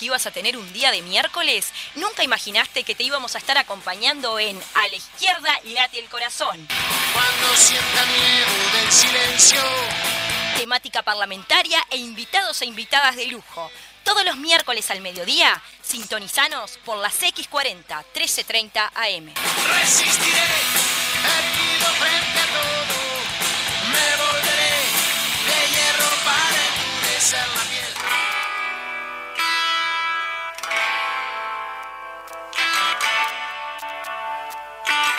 [0.00, 1.70] que ibas a tener un día de miércoles?
[1.94, 6.66] ¿Nunca imaginaste que te íbamos a estar acompañando en A la izquierda late el corazón?
[7.12, 9.60] Cuando sienta miedo del silencio.
[10.56, 13.70] Temática parlamentaria e invitados e invitadas de lujo.
[14.02, 19.34] Todos los miércoles al mediodía, sintonizanos por las X40 1330 AM.
[19.80, 20.48] Resistiré,
[21.36, 22.96] erguido frente a todo.
[23.92, 24.76] Me volveré
[25.44, 27.59] de hierro para endurecer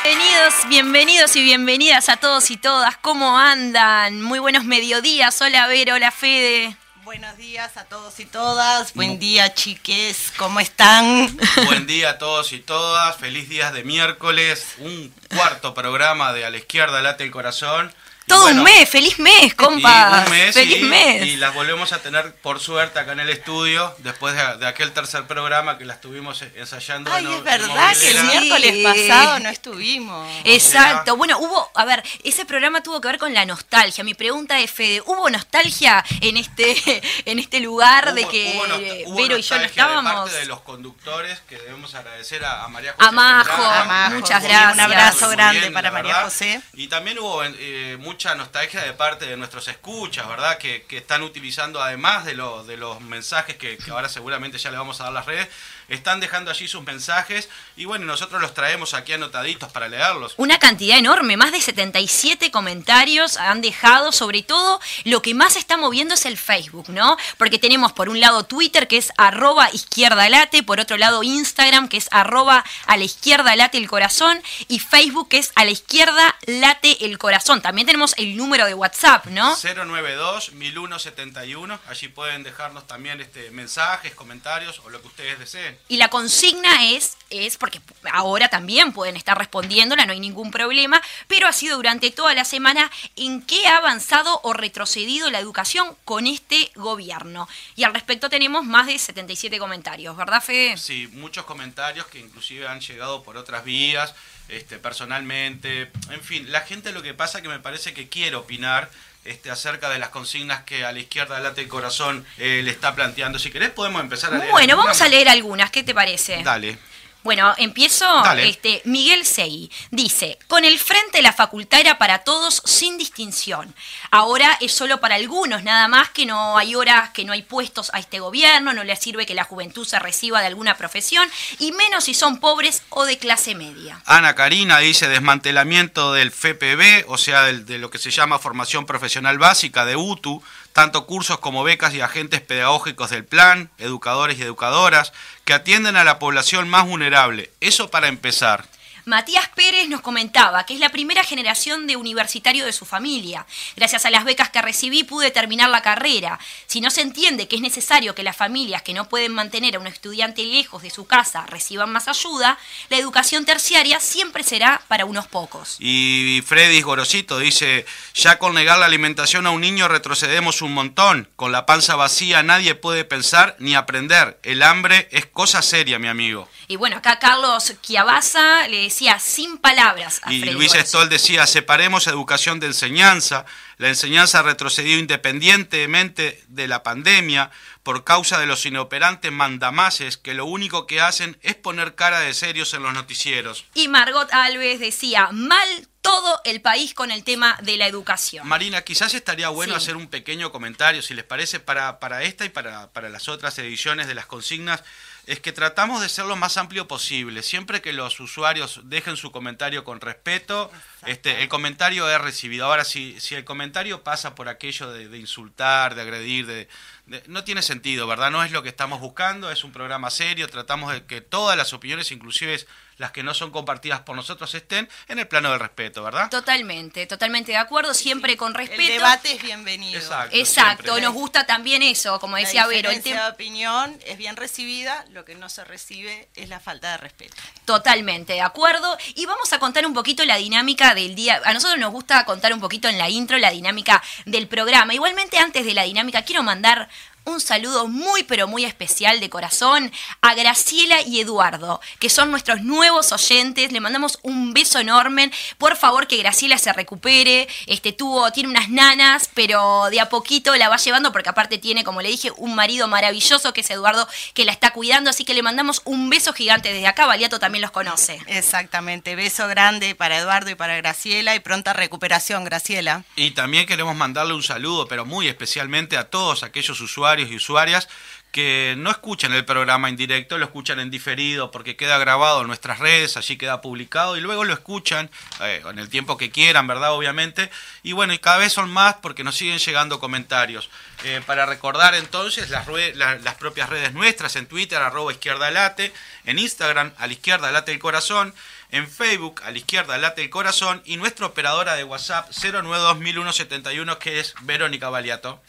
[0.04, 2.98] Bienvenidos, bienvenidos y bienvenidas a todos y todas.
[2.98, 4.20] ¿Cómo andan?
[4.20, 5.40] Muy buenos mediodías.
[5.44, 6.76] Hola Vero, hola Fede.
[7.04, 8.96] Buenos días a todos y todas.
[8.96, 10.34] Buen día, chiques.
[10.38, 11.38] ¿Cómo están?
[11.66, 13.16] Buen día a todos y todas.
[13.18, 14.74] Feliz días de miércoles.
[14.80, 17.94] Un cuarto programa de A la izquierda late el corazón.
[18.28, 20.26] Todo bueno, un mes, feliz mes, y compas.
[20.26, 21.26] un mes, feliz y, mes.
[21.26, 24.92] y las volvemos a tener por suerte acá en el estudio después de, de aquel
[24.94, 27.12] tercer programa que la estuvimos ensayando.
[27.12, 28.84] Ay, en- es verdad que el miércoles Sí.
[28.84, 30.30] pasado no estuvimos.
[30.46, 31.18] Exacto.
[31.18, 34.04] Bueno, hubo, a ver, ese programa tuvo que ver con la nostalgia.
[34.04, 39.38] Mi pregunta es, Fede, ¿hubo nostalgia en este, en este lugar de que hubo Vero
[39.38, 40.12] y yo no nostalgia estábamos?
[40.14, 43.08] De parte de los conductores que debemos agradecer a, a María José.
[43.10, 44.74] A Majo, Pedraza, A Majo, muchas gracias.
[44.74, 46.16] Un abrazo grande bien, para María.
[46.24, 46.62] José.
[46.74, 50.60] Y también hubo eh, mucha nostalgia de parte de nuestros escuchas, ¿verdad?
[50.60, 55.02] Que, están utilizando, además de, lo- de los mensajes que ahora seguramente ya le vamos
[55.02, 55.48] a dar las redes,
[55.88, 60.34] están dejando allí sus mensajes y bueno, nosotros los traemos aquí anotaditos para leerlos.
[60.38, 65.78] Una cantidad enorme, más de 77 comentarios han dejado, sobre todo lo que más está
[65.78, 67.18] moviendo es el Facebook, ¿no?
[67.38, 71.88] Porque tenemos por un lado Twitter que es arroba izquierda late, por otro lado Instagram
[71.88, 75.72] que es arroba a la izquierda late el corazón y Facebook que es a la
[75.72, 77.62] izquierda late el corazón.
[77.62, 79.56] También tenemos el número de WhatsApp, ¿no?
[79.56, 85.78] 092-1171, allí pueden dejarnos también este, mensajes, comentarios o lo que ustedes deseen.
[85.88, 91.02] Y la consigna es, es, porque ahora también pueden estar respondiéndola, no hay ningún problema,
[91.28, 95.96] pero ha sido durante toda la semana en qué ha avanzado o retrocedido la educación
[96.06, 97.48] con este gobierno.
[97.76, 100.78] Y al respecto tenemos más de 77 comentarios, ¿verdad, Fede?
[100.78, 104.14] Sí, muchos comentarios que inclusive han llegado por otras vías,
[104.48, 105.92] este, personalmente.
[106.10, 108.90] En fin, la gente lo que pasa que me parece que quiere opinar
[109.24, 112.96] este, acerca de las consignas que a la izquierda late el corazón eh, le está
[112.96, 113.38] planteando.
[113.40, 114.52] Si querés podemos empezar a leer.
[114.52, 116.42] Bueno, vamos a leer algunas, ¿qué te parece?
[116.44, 116.78] Dale.
[117.24, 118.06] Bueno, empiezo.
[118.24, 118.50] Dale.
[118.50, 123.74] Este, Miguel Segui dice: Con el frente la facultad era para todos sin distinción.
[124.10, 127.92] Ahora es solo para algunos, nada más que no hay horas, que no hay puestos
[127.94, 131.30] a este gobierno, no le sirve que la juventud se reciba de alguna profesión,
[131.60, 134.02] y menos si son pobres o de clase media.
[134.06, 139.38] Ana Karina dice desmantelamiento del FPB, o sea, de lo que se llama formación profesional
[139.38, 140.44] básica de UTU,
[140.74, 145.14] tanto cursos como becas y agentes pedagógicos del plan, educadores y educadoras,
[145.46, 147.52] que atienden a la población más vulnerable.
[147.60, 148.66] Eso para empezar.
[149.06, 153.46] Matías Pérez nos comentaba que es la primera generación de universitario de su familia.
[153.76, 156.40] Gracias a las becas que recibí pude terminar la carrera.
[156.68, 159.80] Si no se entiende que es necesario que las familias que no pueden mantener a
[159.80, 162.58] un estudiante lejos de su casa reciban más ayuda,
[162.90, 165.78] la educación terciaria siempre será para unos pocos.
[165.80, 171.30] Y Freddy Gorosito dice, ya con negar la alimentación a un niño retrocedemos un montón.
[171.36, 174.40] Con la panza vacía nadie puede pensar ni aprender.
[174.44, 176.48] El hambre es cosa seria, mi amigo.
[176.68, 180.88] Y bueno, acá Carlos Chiabaza le decía sin palabras a Y Freddy Luis Gorosito.
[181.00, 183.46] Stoll decía, separemos educación de enseñanza.
[183.78, 187.52] La enseñanza ha retrocedido independientemente de la pandemia
[187.84, 192.34] por causa de los inoperantes mandamases que lo único que hacen es poner cara de
[192.34, 193.66] serios en los noticieros.
[193.74, 198.48] Y Margot Alves decía, mal todo el país con el tema de la educación.
[198.48, 199.78] Marina, quizás estaría bueno Sí.
[199.84, 203.58] hacer un pequeño comentario, si les parece, para, para esta y para, para las otras
[203.60, 204.84] ediciones de las consignas.
[205.28, 207.44] Es que tratamos de ser lo más amplio posible.
[207.44, 210.72] Siempre que los usuarios dejen su comentario con respeto,
[211.06, 212.66] este, el comentario es recibido.
[212.66, 216.68] Ahora, si, si el comentario pasa por aquello de, de insultar, de agredir, de,
[217.06, 218.32] de- no tiene sentido, ¿verdad?
[218.32, 221.72] No es lo que estamos buscando, es un programa serio, tratamos de que todas las
[221.74, 222.60] opiniones, inclusive
[223.02, 226.30] las que no son compartidas por nosotros, estén en el plano del respeto, ¿verdad?
[226.30, 228.80] Totalmente, totalmente de acuerdo, siempre con respeto.
[228.80, 230.00] El debate es bienvenido.
[230.00, 230.38] Exacto.
[230.38, 231.02] Exacto, siempre.
[231.06, 234.36] nos gusta también eso, como La decía Vero, el diferencia tema de opinión es bien
[234.36, 237.36] recibida, lo que no se recibe es la falta de respeto.
[237.66, 241.42] totalmente de acuerdo y vamos a contar un poquito la dinámica del día.
[241.44, 244.94] A nosotros nos gusta contar un poquito en la intro la dinámica del programa.
[244.94, 246.88] Igualmente antes de la dinámica quiero mandar
[247.26, 249.92] un saludo muy pero muy especial de corazón
[250.22, 253.72] a Graciela y Eduardo, que son nuestros nuevos oyentes.
[253.72, 255.32] Le mandamos un beso enorme.
[255.58, 257.48] Por favor, que Graciela se recupere.
[257.68, 261.84] Este tuvo, tiene unas nanas, pero de a poquito la va llevando, porque aparte tiene,
[261.84, 265.10] como le dije, un marido maravilloso que es Eduardo, que la está cuidando.
[265.10, 267.06] Así que le mandamos un beso gigante desde acá.
[267.06, 268.20] Valiato también los conoce.
[268.28, 273.04] Exactamente, beso grande para Eduardo y para Graciela y pronta recuperación, Graciela.
[273.16, 277.90] Y también queremos mandarle un saludo, pero muy especialmente a todos aquellos usuarios y usuarias
[278.32, 282.48] que no escuchan el programa en directo, lo escuchan en diferido porque queda grabado en
[282.48, 285.10] nuestras redes, allí queda publicado y luego lo escuchan
[285.42, 286.94] eh, en el tiempo que quieran, ¿verdad?
[286.94, 287.52] Obviamente.
[287.84, 290.70] Y bueno, y cada vez son más porque nos siguen llegando comentarios.
[291.04, 292.66] Eh, para recordar entonces las,
[292.96, 295.92] la- las propias redes nuestras, en Twitter, arroba izquierda late,
[296.24, 298.34] en Instagram, a la izquierda late el corazón,
[298.72, 304.20] en Facebook, a la izquierda late el corazón, y nuestra operadora de WhatsApp 092-1171, que
[304.20, 305.42] es Verónica Baliato.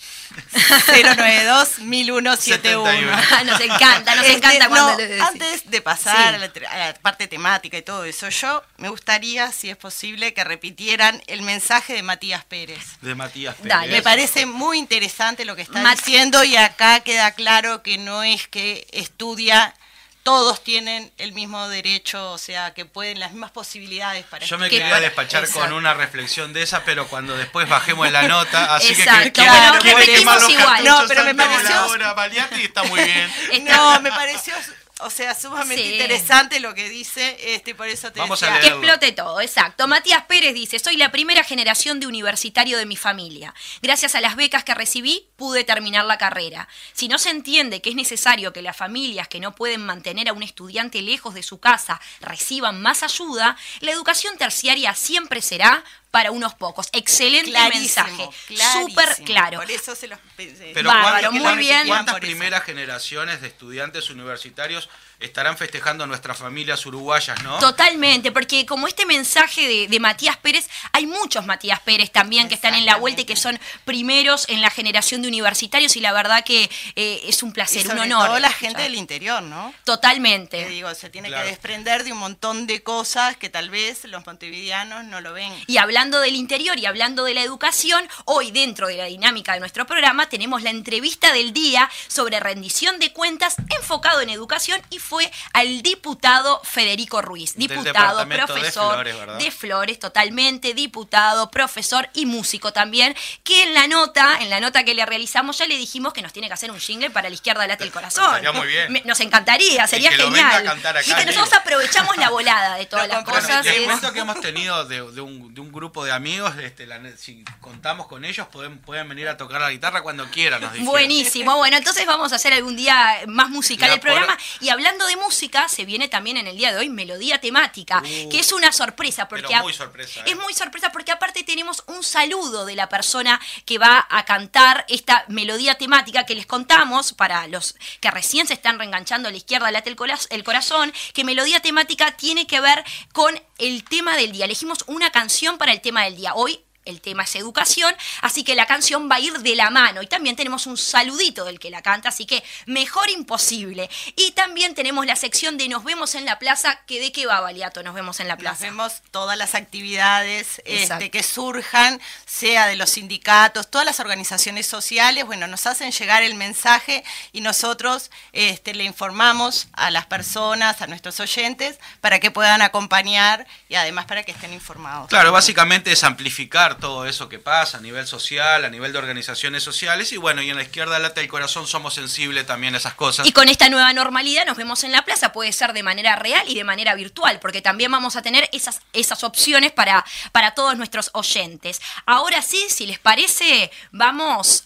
[0.53, 3.23] 092-1171.
[3.33, 5.23] Ah, nos encanta, nos Este, encanta cuando no, lo decís.
[5.23, 6.23] Antes de pasar Sí.
[6.35, 9.77] a, la, tre- a la parte temática y todo eso, yo me gustaría, si es
[9.77, 12.99] posible, que repitieran el mensaje de Matías Pérez.
[13.01, 13.69] De Matías Pérez.
[13.69, 13.93] Dale.
[13.93, 18.23] Me parece muy interesante lo que está Mat- diciendo y acá queda claro que no
[18.23, 19.75] es que estudia,
[20.23, 24.69] todos tienen el mismo derecho, o sea, que pueden las mismas posibilidades para Yo me
[24.69, 28.75] Que quería para- despachar con una reflexión de esa, pero cuando después bajemos la nota,
[28.77, 29.43] así que Exacto.
[29.43, 30.85] que Bueno, quieren repetimos igual.
[30.85, 32.15] No, pero me pareció- la hora
[32.63, 33.33] está muy bien.
[33.65, 34.55] No, me pareció,
[35.04, 35.93] o sea, sumamente Sí.
[35.93, 38.60] interesante lo que dice, este, por eso te Vamos a decía.
[38.60, 39.87] Que explote todo, exacto.
[39.88, 43.54] Matías Pérez dice, soy la primera generación de universitario de mi familia.
[43.82, 46.69] Gracias a las becas que recibí, pude terminar la carrera.
[46.93, 50.32] Si no se entiende que es necesario que las familias que no pueden mantener a
[50.32, 56.31] un estudiante lejos de su casa reciban más ayuda, la educación terciaria siempre será para
[56.31, 56.88] unos pocos.
[56.93, 58.29] Excelente Clarísimo, mensaje.
[58.73, 59.59] Súper claro.
[59.59, 60.70] Por eso se los pensé.
[60.75, 61.87] Pero Bárbaro, ¿cuántas- muy bien.
[61.88, 64.88] ¿cuántas primeras generaciones de estudiantes universitarios
[65.23, 67.59] estarán festejando nuestras familias uruguayas, no?
[67.59, 72.55] Totalmente, porque como este mensaje de, de Matías Pérez, hay muchos Matías Pérez también que
[72.55, 76.13] están en la vuelta y que son primeros en la generación de universitarios y la
[76.13, 78.27] verdad que eh, es un Y placer, un sobre honor.
[78.29, 78.69] todo la escuchar.
[78.71, 79.73] gente del interior, ¿no?
[79.85, 80.59] Totalmente.
[80.65, 81.45] Que digo, se tiene Claro.
[81.45, 85.53] que desprender de un montón de cosas que tal vez los montevideanos no lo ven.
[85.67, 89.61] Y hablando del interior y hablando de la educación, hoy dentro de la dinámica de
[89.61, 94.99] nuestro programa tenemos la entrevista del día sobre rendición de cuentas enfocado en educación y
[95.12, 99.05] fue al diputado Federico Ruiz, diputado, de profesor
[99.38, 103.14] de Flores, totalmente, diputado, profesor y músico también,
[103.44, 106.32] que en la nota, en la nota que le realizamos ya le dijimos que nos
[106.32, 108.25] tiene que hacer un jingle para la izquierda late el corazón.
[108.55, 109.03] Muy bien.
[109.05, 110.47] Nos encantaría, sería que lo genial.
[110.47, 113.67] venga a cantar acá y que nosotros aprovechamos la volada de todas las cosas.
[113.67, 117.03] Es- cuento que hemos tenido de, de un, de un grupo de amigos, este, la-
[117.19, 120.73] si contamos con ellos, pueden, pueden venir a tocar la guitarra cuando quieran, nos.
[120.81, 124.37] Buenísimo, bueno, entonces vamos a hacer algún día más musical el programa.
[124.37, 128.02] por- Y hablando de música, se viene también en el día de hoy melodía temática,
[128.02, 129.28] Uh, que es una sorpresa.
[129.28, 130.25] Porque muy sorpresa, ¿eh?
[130.26, 134.84] Es muy sorpresa porque aparte tenemos un saludo de la persona que va a cantar
[134.88, 139.37] esta melodía temática que les contamos para los que recién se están reenganchando a la
[139.37, 139.94] izquierda late
[140.31, 144.44] el corazón, que melodía temática tiene que ver con el tema del día.
[144.44, 146.34] Elegimos una canción para el tema del día.
[146.34, 150.02] Hoy el tema es educación, así que la canción va a ir de la mano.
[150.02, 153.88] Y también tenemos un saludito del que la canta, así que mejor imposible.
[154.17, 157.40] Y también tenemos la sección de Nos vemos en la plaza, que de qué va,
[157.40, 158.64] Baliato, Nos vemos en la Nos plaza.
[158.64, 165.25] vemos todas las actividades este, que surjan, sea de los sindicatos, todas las organizaciones sociales,
[165.25, 170.87] bueno, nos hacen llegar el mensaje y nosotros este, le informamos a las personas, a
[170.87, 175.09] nuestros oyentes, para que puedan acompañar y además para que estén informados.
[175.09, 179.62] Claro, básicamente es amplificar todo eso que pasa a nivel social, a nivel de organizaciones
[179.62, 182.95] sociales y bueno, y en la izquierda lata el corazón somos sensibles también a esas
[182.95, 183.26] cosas.
[183.26, 186.49] Y con esta nueva normalidad nos vemos en la plaza, puede ser de manera real
[186.49, 190.76] y de manera virtual, porque también vamos a tener esas, esas opciones para, para todos
[190.76, 191.81] nuestros oyentes.
[192.07, 194.64] Ahora sí, si les parece, vamos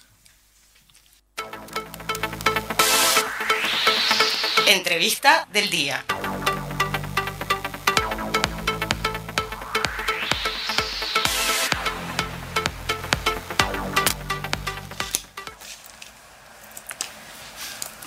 [4.67, 6.05] Entrevista del día.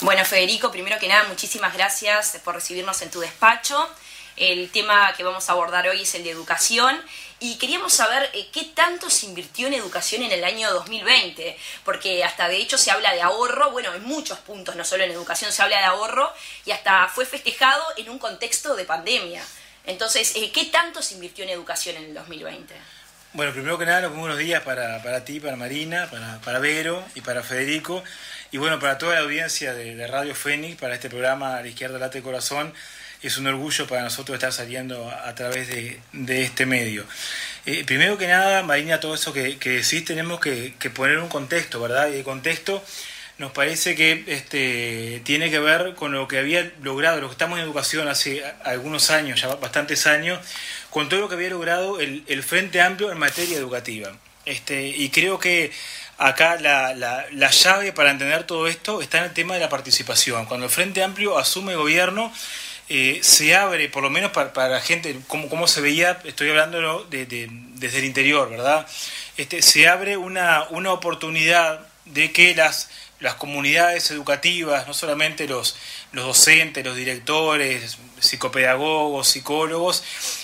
[0.10, 3.88] Bueno, Federico, primero que nada, muchísimas gracias por recibirnos en tu despacho.
[4.38, 7.00] El tema que vamos a abordar hoy es el de educación
[7.39, 12.24] y queríamos saber eh, qué tanto se invirtió en educación en el año 2020, porque
[12.24, 15.51] hasta de hecho se habla de ahorro, bueno, en muchos puntos, no solo en educación
[15.51, 16.34] se habla de ahorro
[16.66, 19.44] y hasta fue festejado en un contexto de pandemia.
[19.86, 22.74] Entonces, eh, ¿qué tanto se invirtió en educación en el 2020?
[23.32, 27.06] Bueno, primero que nada, los buenos días para, para ti, para Marina, para, para Vero
[27.13, 28.04] y para Federico.
[28.51, 32.00] Y bueno, para toda la audiencia de, Radio Fénix, para este programa A la izquierda
[32.00, 32.74] late corazón,
[33.22, 37.06] es un orgullo para nosotros estar saliendo a, a través de, de, este medio.
[37.68, 41.29] Eh, primero que nada, Marina, todo eso que, que decís tenemos que, que, poner un
[41.29, 42.10] contexto, ¿verdad?
[42.12, 42.84] Y el contexto
[43.38, 47.60] nos parece que este, tiene que ver con lo que había logrado, lo que estamos
[47.60, 50.39] en educación hace algunos años, ya bastantes años,
[50.89, 54.12] con todo lo que había logrado el, el Frente Amplio en materia educativa.
[54.46, 55.72] Este, y creo que
[56.19, 59.69] acá la, la, la, llave para entender todo esto está en el tema de la
[59.69, 60.45] participación.
[60.45, 62.31] Cuando el Frente Amplio asume gobierno,
[62.89, 66.49] eh, se abre, por lo menos para, para la gente, como, como se veía, estoy
[66.49, 68.85] hablando de, de, desde el interior, ¿verdad?
[69.38, 75.77] Este, se abre una, una oportunidad de que las, las comunidades educativas, no solamente los,
[76.11, 80.03] los docentes, los directores, psicopedagogos, psicólogos,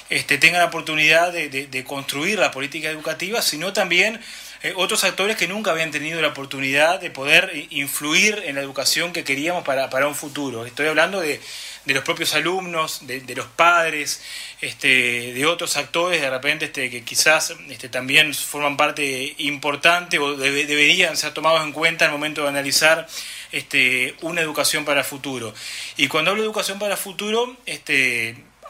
[0.09, 4.21] este, tengan la oportunidad de, de, construir la política educativa, sino también
[4.61, 9.13] eh, otros actores que nunca habían tenido la oportunidad de poder influir en la educación
[9.13, 10.65] que queríamos para, para un futuro.
[10.65, 11.41] Estoy hablando de,
[11.85, 14.21] de los propios alumnos, de, de los padres,
[14.61, 20.35] este, de otros actores de repente este, que quizás este, también forman parte importante o
[20.35, 23.07] debe, deberían ser tomados en cuenta al momento de analizar
[23.51, 25.53] este, una educación para el futuro.
[25.97, 27.57] Y cuando hablo de educación para el futuro,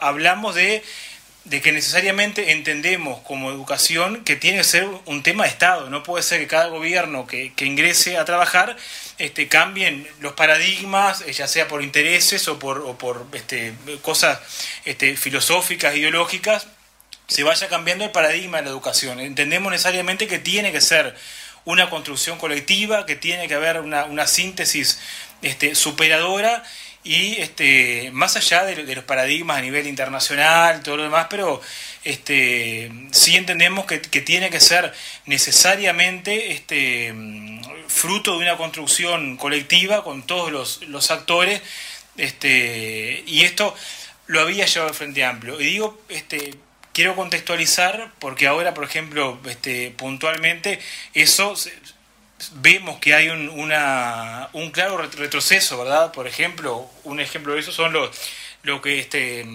[0.00, 0.82] hablamos de
[1.46, 5.88] de que necesariamente entendemos como educación que tiene que ser un tema de Estado.
[5.90, 8.76] No puede ser que cada gobierno que, que ingrese a trabajar
[9.18, 14.40] este, cambien los paradigmas, eh, ya sea por intereses o por, o por este, cosas
[14.84, 16.66] este, filosóficas, ideológicas,
[17.28, 19.20] se vaya cambiando el paradigma de la educación.
[19.20, 21.14] Entendemos necesariamente que tiene que ser
[21.64, 24.98] una construcción colectiva, que tiene que haber una, una síntesis
[25.42, 26.64] este, superadora
[27.06, 31.60] y este, más allá de, los paradigmas a nivel internacional, todo lo demás, pero
[32.02, 34.92] este, sí entendemos que, que tiene que ser
[35.24, 37.14] necesariamente este,
[37.86, 41.62] fruto de una construcción colectiva con todos los, los actores,
[42.16, 43.72] este, y esto
[44.26, 45.60] lo había llevado al Frente Amplio.
[45.60, 46.56] Y digo, este,
[46.92, 50.80] quiero contextualizar porque ahora, por ejemplo, este, puntualmente,
[51.14, 51.54] eso
[52.54, 56.12] vemos que hay un, una, un claro retroceso, ¿verdad?
[56.12, 58.10] Por ejemplo, un ejemplo de eso son los,
[58.62, 59.46] lo que este,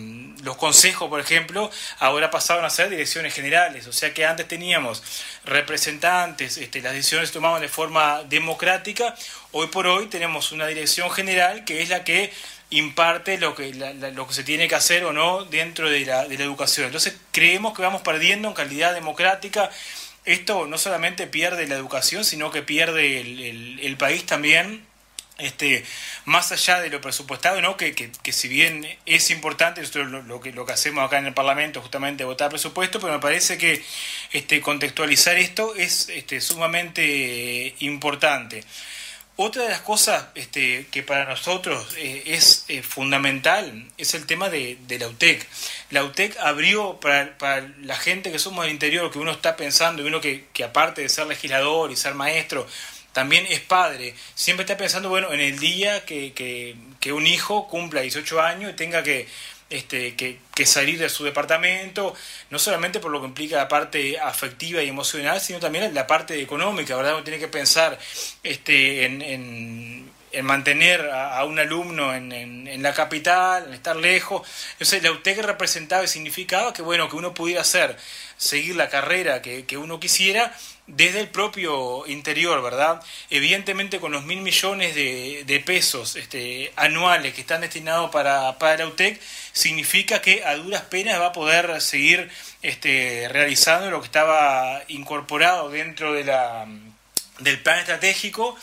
[0.43, 1.69] los consejos, por ejemplo,
[1.99, 5.03] ahora pasaron a ser direcciones generales, o sea que antes teníamos
[5.45, 9.13] representantes, este, las decisiones se tomaban de forma democrática,
[9.51, 12.33] hoy por hoy tenemos una dirección general que es la que
[12.71, 16.05] imparte lo que, la, la, lo que se tiene que hacer o no dentro de
[16.05, 16.85] la, de la educación.
[16.85, 19.69] Entonces creemos que vamos perdiendo en calidad democrática
[20.25, 24.85] esto no solamente pierde la educación, sino que pierde el, el, el país también.
[25.37, 25.83] Este,
[26.25, 27.75] más allá de lo presupuestado, ¿no?
[27.75, 31.17] que, que, que si bien es importante, nosotros lo, lo, que, lo que hacemos acá
[31.17, 33.83] en el Parlamento justamente votar presupuesto, pero me parece que
[34.33, 38.63] este, contextualizar esto es este, sumamente importante.
[39.37, 44.49] Otra de las cosas este, que para nosotros eh, es eh, fundamental es el tema
[44.49, 45.47] de, la UTEC.
[45.89, 50.05] La UTEC abrió para, la gente que somos del interior, que uno está pensando, y
[50.05, 52.67] uno que, que aparte de ser legislador y ser maestro,
[53.13, 56.75] también es padre, siempre está pensando, bueno, en el día que
[57.11, 59.27] un hijo cumpla 18 años y tenga que
[59.71, 62.13] este, que, que, salir de su departamento,
[62.49, 66.41] no solamente por lo que implica la parte afectiva y emocional, sino también la parte
[66.41, 67.15] económica, ¿verdad?
[67.15, 67.97] Uno tiene que pensar
[68.43, 73.95] este, en, en, en mantener a, a, un alumno en, en, la capital, en estar
[73.95, 74.47] lejos.
[74.73, 77.97] Entonces, la UTEC representaba y significaba que, bueno, que uno pudiera hacer,
[78.37, 80.53] seguir la carrera que, que uno quisiera
[80.95, 83.01] desde el propio interior, ¿verdad?
[83.29, 88.87] Evidentemente con los mil millones de, pesos este, anuales que están destinados para, para la
[88.87, 89.19] UTEC,
[89.53, 92.29] significa que a duras penas va a poder seguir
[92.61, 96.67] este, realizando lo que estaba incorporado dentro de la,
[97.39, 98.57] del plan estratégico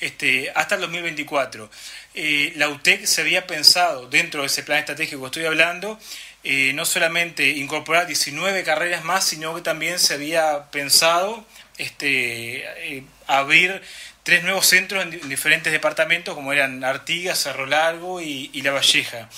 [0.00, 1.70] este, hasta el 2024.
[2.14, 5.98] Eh, la UTEC se había pensado, dentro de ese plan estratégico que estoy hablando,
[6.44, 11.44] eh, no solamente incorporar 19 carreras más, sino que también se había pensado
[11.78, 13.82] este, eh, abrir
[14.22, 19.28] tres nuevos centros en, diferentes departamentos, como eran Artigas, Cerro Largo y, y La Valleja.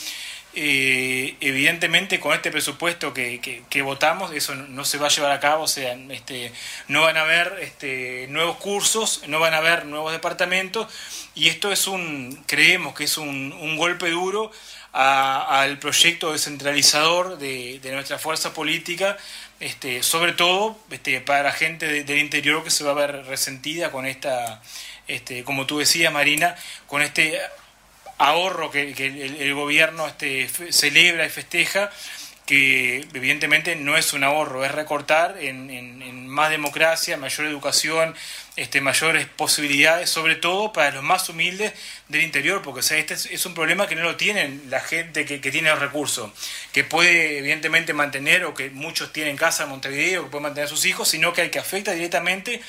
[0.58, 5.38] Eh, evidentemente con este presupuesto que, que, votamos eso no se va a llevar a
[5.38, 6.50] cabo, o sea, este,
[6.88, 10.90] no van a haber este, nuevos cursos, no van a haber nuevos departamentos
[11.34, 14.50] y esto es un, creemos que es un, un golpe duro
[14.92, 19.18] al proyecto descentralizador de, de nuestra fuerza política
[19.60, 23.24] este, sobre todo este, para la gente de, del interior que se va a ver
[23.26, 24.62] resentida con esta,
[25.08, 27.40] este, como tú decías Marina, con este
[28.18, 31.90] ahorro que, el, gobierno este, celebra y festeja,
[32.46, 38.14] que evidentemente no es un ahorro, es recortar en, en- en más democracia, mayor educación,
[38.56, 41.72] este, mayores posibilidades, sobre todo para los más humildes
[42.08, 45.24] del interior, porque sea, este es, es un problema que no lo tienen la gente
[45.24, 46.30] que, que tiene los recursos,
[46.72, 50.70] que puede evidentemente mantener o que muchos tienen casa en Montevideo, que pueden mantener a
[50.70, 52.60] sus hijos, sino que al que afecta directamente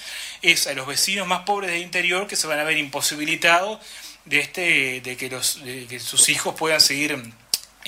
[0.41, 3.79] es a los vecinos más pobres del interior que se van a ver imposibilitados
[4.25, 7.17] de, este, de, que, los, de que sus hijos puedan seguir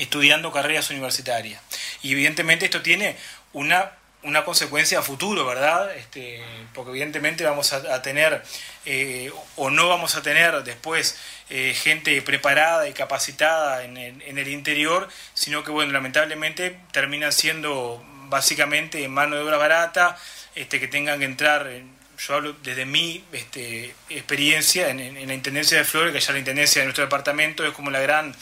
[0.01, 1.61] estudiando carreras universitarias.
[2.01, 3.15] Y evidentemente esto tiene
[3.53, 3.91] una,
[4.23, 5.95] una consecuencia a futuro, ¿verdad?
[5.95, 8.43] Este, porque evidentemente vamos a, tener
[8.85, 11.17] eh, o no vamos a tener después
[11.49, 17.31] eh, gente preparada y capacitada en el, en el interior, sino que, bueno, lamentablemente terminan
[17.33, 20.17] siendo básicamente mano de obra barata,
[20.55, 21.67] este, que tengan que entrar...
[21.67, 26.19] en- yo hablo desde mi este, experiencia en, en- en la Intendencia de Flores, que
[26.19, 28.35] ya la Intendencia de nuestro departamento es como la gran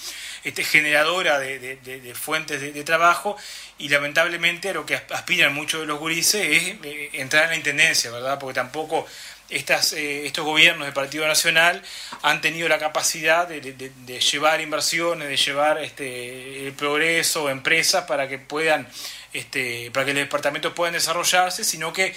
[0.48, 3.36] este, generadora de, fuentes de, trabajo
[3.78, 7.50] y lamentablemente a lo que as- aspiran muchos de los gurises es eh, entrar en
[7.50, 8.40] la Intendencia, ¿verdad?
[8.40, 9.06] Porque tampoco
[9.50, 11.82] eh, estos gobiernos del Partido Nacional
[12.22, 18.40] han tenido la capacidad de llevar inversiones, de llevar este, el progreso, empresas para que
[18.40, 18.88] puedan,
[19.34, 22.16] este, para que los departamentos puedan desarrollarse, sino que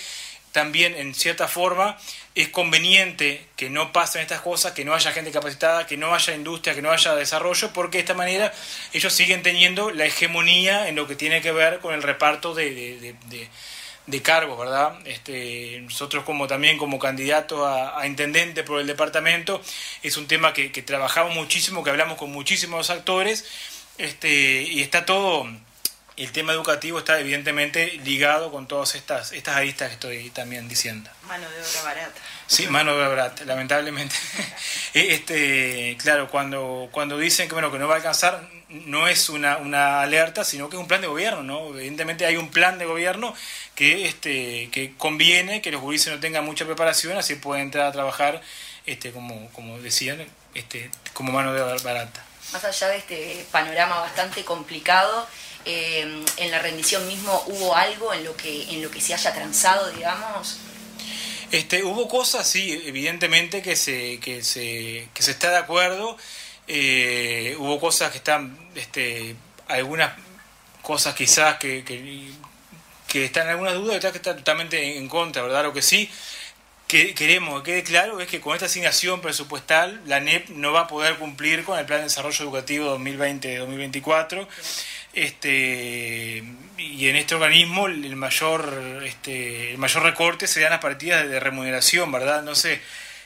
[0.53, 1.97] también en cierta forma
[2.35, 6.35] es conveniente que no pasen estas cosas, que no haya gente capacitada, que no haya
[6.35, 8.53] industria, que no haya desarrollo, porque de esta manera
[8.93, 12.71] ellos siguen teniendo la hegemonía en lo que tiene que ver con el reparto de,
[12.75, 13.49] de, de-
[14.23, 14.99] cargos, ¿verdad?
[15.05, 19.63] Este, nosotros como también como candidatos a, a intendente por el departamento,
[20.03, 23.45] es un tema que, que trabajamos muchísimo, que hablamos con muchísimos actores,
[23.99, 25.47] este, y está todo
[26.21, 31.09] el tema educativo está evidentemente ligado con todas estas, estas aristas que estoy también diciendo.
[31.27, 32.21] Mano de obra barata.
[32.47, 34.15] Sí, mano de obra, lamentablemente.
[34.93, 39.29] Eh, este, claro, cuando, cuando dicen que bueno que no va a alcanzar, no es
[39.29, 41.69] una, una alerta, sino que es un plan de gobierno, ¿no?
[41.69, 43.33] Evidentemente hay un plan de gobierno
[43.77, 47.93] que este, que conviene que los juristas no tengan mucha preparación, así pueden entrar a
[47.93, 48.43] trabajar,
[48.85, 52.25] este, como, como decían, este, como mano de obra barata.
[52.53, 55.29] Más allá de este panorama bastante complicado,
[55.64, 59.33] eh, en la rendición mismo hubo algo en lo que en lo que se haya
[59.33, 60.59] transado, digamos.
[61.50, 66.16] Este, hubo cosas, sí, evidentemente que se, que se, que se está de acuerdo.
[66.68, 69.35] Eh, hubo cosas que están, este,
[69.66, 70.12] algunas
[70.83, 72.31] cosas quizás que, que,
[73.09, 75.64] que están en alguna duda y otras que están totalmente en contra, ¿verdad?
[75.64, 76.09] Lo que sí
[76.90, 80.81] que queremos que quede claro es que con esta asignación presupuestal la NEP no va
[80.81, 84.49] a poder cumplir con el Plan de Desarrollo Educativo 2020-2024.
[85.12, 86.44] Este,
[86.79, 91.40] y en este organismo el mayor, este, el mayor recorte se dan las partidas de
[91.40, 92.42] remuneración, ¿verdad?
[92.42, 92.81] No sé,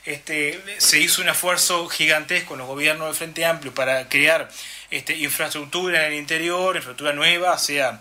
[0.05, 4.49] este, se hizo un esfuerzo gigantesco en los gobiernos del Frente Amplio para crear
[4.91, 7.99] este, infraestructura en el interior, infraestructura nueva, sea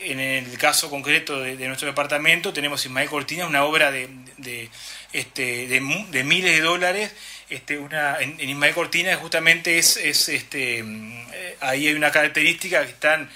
[0.00, 4.68] en el caso concreto de, nuestro departamento tenemos Ismael Cortina, una obra de, de,
[5.12, 7.12] este, de, de miles de dólares.
[7.50, 12.10] Este, una, en, en Ismael Cortina justamente es, es este, mm, eh, ahí hay una
[12.10, 13.30] característica que están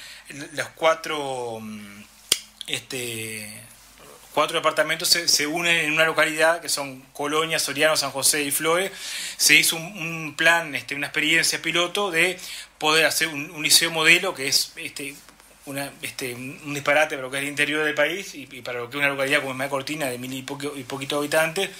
[0.52, 2.02] los cuatro mm,
[2.66, 3.48] este,
[4.32, 8.50] cuatro departamentos se, se unen en una localidad que son Colonia, Soriano, San José y
[8.50, 8.92] Flores.
[9.36, 12.38] Se hizo un, plan, este, una experiencia piloto de
[12.78, 15.14] poder hacer un, un liceo modelo que es este,
[15.66, 18.90] una, este, un disparate para lo que es el interior del país y, para lo
[18.90, 21.70] que es una localidad como Ismael Cortina de mil y, poco, y poquito habitantes,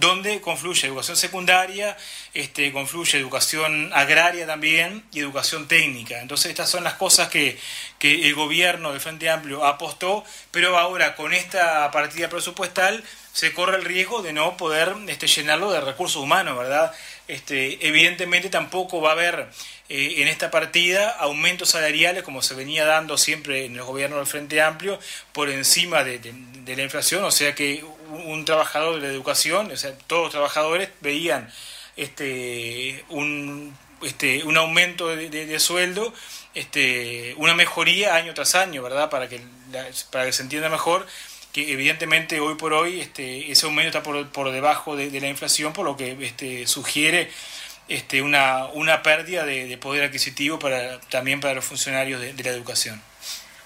[0.00, 1.96] donde confluye educación secundaria,
[2.34, 6.20] este, confluye educación agraria también y educación técnica.
[6.20, 7.58] Entonces estas son las cosas que,
[7.98, 13.76] que el gobierno del Frente Amplio apostó, pero ahora con esta partida presupuestal se corre
[13.76, 16.92] el riesgo de no poder este, llenarlo de recursos humanos, ¿verdad?
[17.28, 19.48] Este, evidentemente tampoco va a haber
[19.90, 24.26] eh, en esta partida aumentos salariales como se venía dando siempre en los gobiernos del
[24.26, 24.98] Frente Amplio
[25.32, 29.76] por encima de- de la inflación, o sea que un, trabajador de la educación, o
[29.76, 31.50] sea, todos los trabajadores veían
[31.96, 36.12] este, un, este, un aumento de, de- sueldo,
[36.54, 39.10] este, una mejoría año tras año, ¿verdad?
[39.10, 39.40] Para que,
[39.72, 41.06] la- para que se entienda mejor
[41.52, 45.28] que evidentemente hoy por hoy este, ese aumento está por, por debajo de, de la
[45.28, 47.30] inflación, por lo que este, sugiere
[47.88, 52.50] este, una, una pérdida de, de poder adquisitivo para, también para los funcionarios de la
[52.50, 53.02] educación.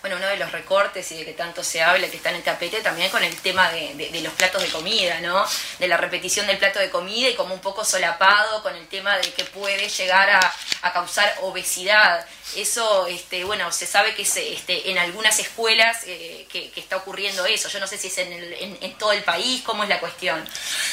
[0.02, 2.42] Bueno, uno de los recortes y de que tanto se habla, que está en el
[2.42, 5.44] tapete, también con el tema de, de- los platos de comida, ¿no?
[5.78, 9.16] De la repetición del plato de comida y como un poco solapado con el tema
[9.18, 12.26] de que puede llegar a, a causar obesidad.
[12.56, 16.96] Eso, este, bueno, se sabe que se, este, en algunas escuelas eh, que, que está
[16.96, 17.68] ocurriendo eso.
[17.68, 20.00] Yo no sé si es en, el- en- en todo el país, cómo es la
[20.00, 20.44] cuestión.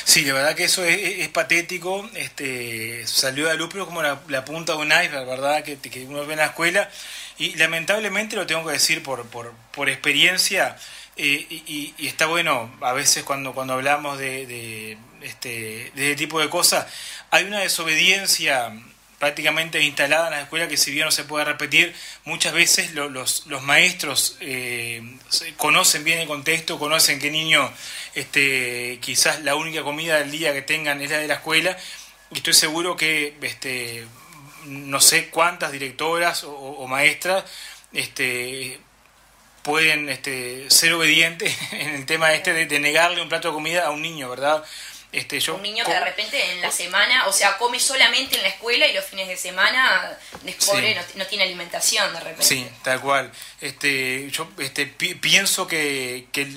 [0.05, 2.07] Sí, la verdad que eso es, es patético.
[2.15, 5.63] Este, salió de luz, como la, la punta de un iceberg, ¿verdad?
[5.63, 6.89] Que, que uno ve en la escuela.
[7.39, 10.75] Y lamentablemente lo tengo que decir por, por, por experiencia,
[11.15, 16.39] eh, y, está bueno, a veces cuando, cuando hablamos de, de, este, de este tipo
[16.39, 16.85] de cosas,
[17.31, 18.71] hay una desobediencia
[19.19, 23.09] prácticamente instalada en la escuela que si bien no se puede repetir, muchas veces lo-
[23.09, 25.01] los, los maestros eh,
[25.57, 27.69] conocen bien el contexto, conocen que niño
[28.15, 31.77] este, quizás la única comida del día que tengan es la de la escuela
[32.31, 34.05] y estoy seguro que este,
[34.65, 37.43] no sé cuántas directoras o, o maestras
[37.93, 38.79] este,
[39.63, 43.85] pueden este, ser obedientes en el tema este de, de negarle un plato de comida
[43.87, 44.63] a un niño, ¿verdad?
[45.11, 48.43] Este, yo, Un niño que de repente en la semana, o sea, come solamente en
[48.43, 50.15] la escuela y los fines de semana
[50.59, 50.71] Sí.
[50.95, 52.43] no, no tiene alimentación de repente.
[52.45, 53.31] Sí, tal cual.
[53.59, 56.47] Este, yo este, pi- pienso que, que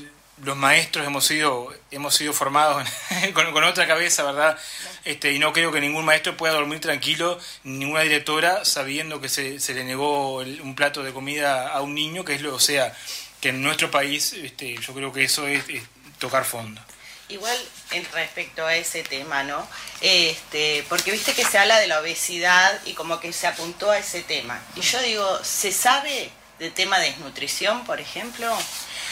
[0.43, 2.87] los maestros hemos sido, hemos sido formados
[3.35, 4.59] con, otra cabeza, ¿verdad?
[5.05, 9.61] Este, y no creo que ningún maestro pueda dormir tranquilo, ninguna directora, sabiendo que se,
[9.61, 12.61] se le negó el- un plato de comida a un niño, que es lo, o
[12.61, 12.93] sea,
[13.41, 15.83] que en nuestro país, este, yo creo que eso es, es
[16.19, 16.81] tocar fondo.
[17.29, 17.57] Igual
[17.93, 19.67] en respecto a ese tema, ¿no?
[20.01, 23.99] Este, porque viste que se habla de la obesidad y como que se apuntó a
[23.99, 24.61] ese tema.
[24.77, 28.55] Y yo digo, ¿se sabe del tema de desnutrición, por ejemplo?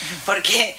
[0.27, 0.77] Porque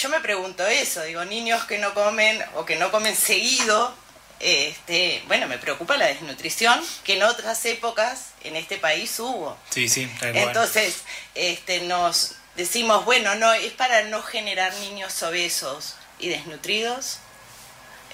[0.00, 3.94] yo me pregunto eso, digo, niños que no comen o que no comen seguido,
[4.40, 9.56] este, bueno, me preocupa la desnutrición que en otras épocas en este país hubo.
[9.70, 10.36] Sí, sí, tal.
[10.36, 11.02] Entonces,
[11.34, 17.18] este, nos decimos, bueno, no, es para no generar niños obesos y desnutridos.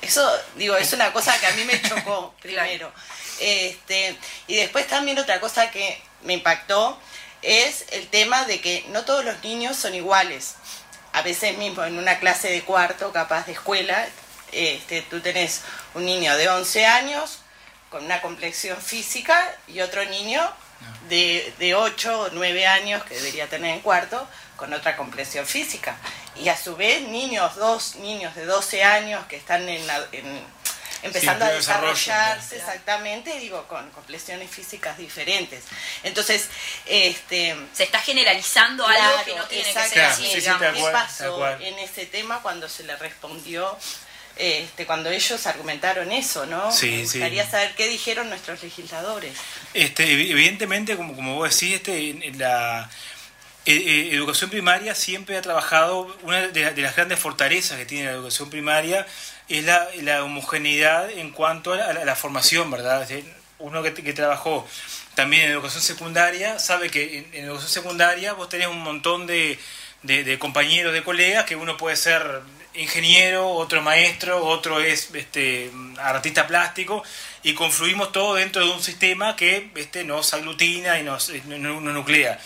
[0.02, 2.92] Eso, digo, es una cosa que a mí me chocó primero.
[3.40, 7.00] Este, y después también otra cosa que me impactó
[7.42, 10.54] es el tema de que no todos los niños son iguales.
[11.12, 14.06] A veces mismo en una clase de cuarto, capaz de escuela,
[14.52, 15.62] este, tú tenés
[15.94, 17.38] un niño de 11 años
[17.90, 20.40] con una complexión física y otro niño
[21.08, 24.26] de, de 8 o 9 años que debería tener en cuarto
[24.56, 25.96] con otra complexión física.
[26.36, 30.44] Y a su vez niños, dos niños de 12 años que están en, la- en-
[31.02, 35.64] empezando a desarrollo, desarrollarse exactamente, digo, con complexiones físicas diferentes.
[36.02, 36.48] Entonces,
[36.86, 37.56] este...
[37.74, 41.48] Se está generalizando algo Claro, que no tiene que ser así, sí, sí, ¿Qué pasó
[41.58, 43.76] en ese tema cuando se le respondió,
[44.36, 46.70] este, cuando ellos argumentaron eso, ¿no?
[46.72, 47.18] Sí, Me sí.
[47.18, 49.36] gustaría saber qué dijeron nuestros legisladores.
[49.74, 52.88] Este, evi- evidentemente, como, como vos decís, este, la
[53.66, 57.84] eh, eh, educación primaria siempre ha trabajado, una de, la- de las grandes fortalezas que
[57.86, 59.06] tiene la educación primaria
[59.58, 63.06] es la, la homogeneidad en cuanto a la, formación, ¿verdad?
[63.58, 64.66] Uno que, que trabajó
[65.14, 69.58] también en educación secundaria sabe que en, educación secundaria vos tenés un montón de,
[70.02, 72.40] de- compañeros, de colegas, que uno puede ser
[72.74, 77.02] ingeniero, otro maestro, otro es este, artista plástico,
[77.42, 81.92] y confluimos todo dentro de un sistema que este, nos aglutina y nos, nos- nos
[81.94, 82.38] nuclea.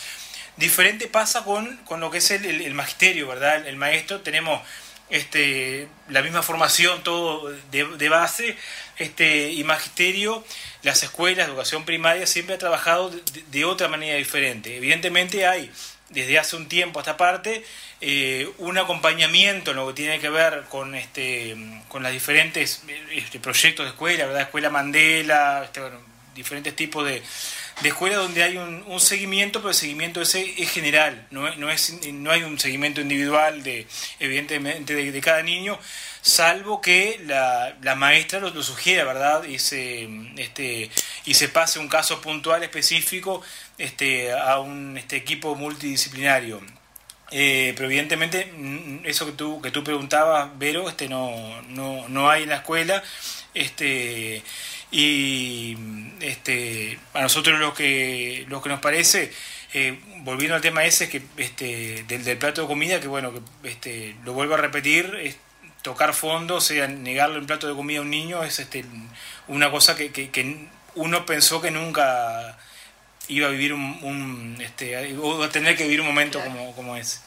[0.56, 3.66] Diferente pasa con, con lo que es el, el- magisterio, ¿verdad?
[3.66, 4.62] El maestro, tenemos
[5.14, 8.56] este, la misma formación, todo de, base,
[8.98, 10.44] este, y magisterio,
[10.82, 13.12] las escuelas, educación primaria, siempre ha trabajado
[13.52, 14.76] de, otra manera diferente.
[14.76, 15.70] Evidentemente hay,
[16.10, 17.64] desde hace un tiempo a esta parte,
[18.00, 21.56] eh, un acompañamiento en lo que tiene que ver con este
[21.88, 24.42] con los diferentes eh, este, proyectos de escuela, ¿verdad?
[24.42, 25.80] Escuela Mandela, este,
[26.34, 27.22] diferentes tipos de,
[27.82, 31.70] de escuelas donde hay un, un seguimiento, pero el seguimiento ese es general, no, no,
[31.70, 33.86] es, no hay un seguimiento individual de
[34.20, 35.78] evidentemente de, cada niño,
[36.22, 39.44] salvo que la, la maestra lo, lo sugiera, ¿verdad?
[39.44, 40.90] Y se, este,
[41.24, 43.42] y se pase un caso puntual específico
[43.78, 46.60] este, a un este, equipo multidisciplinario.
[47.30, 52.30] Eh, pero evidentemente mm, eso que tú que tú preguntabas Vero este no, no, no
[52.30, 53.02] hay en la escuela
[53.54, 54.42] este
[54.96, 55.76] y
[56.20, 59.32] este a nosotros lo que lo que nos parece
[59.72, 63.68] eh, volviendo al tema ese que este del, del plato de comida que bueno que
[63.70, 65.36] este lo vuelvo a repetir es
[65.82, 68.84] tocar fondo o sea negarle un plato de comida a un niño es este
[69.48, 72.56] una cosa que, que, que uno pensó que nunca
[73.26, 76.54] iba a vivir un, un, este o a tener que vivir un momento Claro.
[76.54, 77.18] como, como ese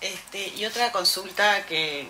[0.00, 2.06] Este, y otra consulta que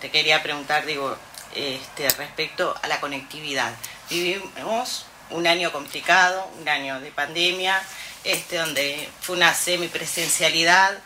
[0.00, 1.16] te quería preguntar, digo,
[1.56, 3.74] este, respecto a la conectividad.
[4.10, 7.82] Vivimos un año complicado, un año de pandemia,
[8.24, 10.96] este, donde fue una semipresencialidad.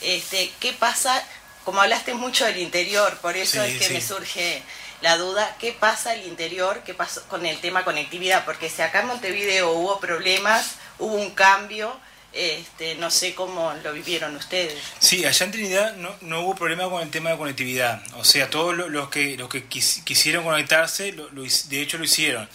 [0.00, 1.22] Este, ¿Qué pasa?
[1.64, 3.92] Como hablaste mucho del interior, por eso Sí, es que sí.
[3.94, 4.62] me surge
[5.02, 6.82] la duda, ¿qué pasa al interior?
[6.84, 8.44] ¿Qué pasó con el tema conectividad?
[8.44, 11.98] Porque si acá en Montevideo hubo problemas, hubo un cambio,
[12.36, 14.74] este, no sé cómo lo vivieron ustedes.
[14.98, 18.02] Sí, allá en Trinidad no, no hubo problema con el tema de conectividad.
[18.18, 22.04] O sea, todos lo- los que, los que quis- quisieron conectarse, lo- de hecho lo
[22.04, 22.48] hicieron.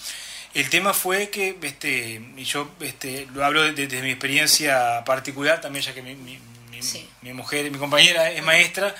[0.53, 5.61] El tema fue que, este, y yo este, lo hablo desde de, mi experiencia particular
[5.61, 6.39] también, ya que mi, mi,
[6.69, 7.07] mi, Sí.
[7.21, 8.93] mi mujer, mi compañera es maestra,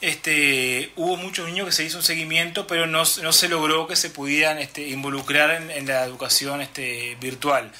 [0.00, 3.96] este, hubo muchos niños que se hizo un seguimiento, pero no, no se logró que
[3.96, 7.72] se pudieran este, involucrar en, en la educación este, virtual.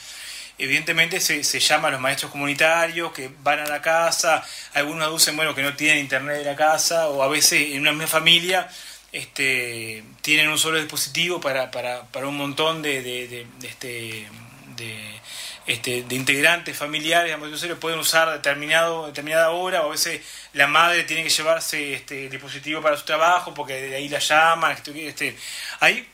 [0.58, 5.36] Evidentemente se, se llama a los maestros comunitarios que van a la casa, algunos aducen
[5.36, 8.68] bueno, que no tienen internet en la casa, o a veces en una misma familia
[9.12, 14.28] este, tienen un solo dispositivo para, para, para un montón de, de, de- de, este,
[14.76, 15.20] de,
[15.66, 20.20] este, de integrantes familiares, digamos, lo pueden usar determinado, determinada hora, o a veces
[20.52, 24.18] la madre tiene que llevarse este, el dispositivo para su trabajo porque de ahí la
[24.18, 24.72] llaman.
[24.72, 25.36] Este, este,
[25.80, 26.06] hay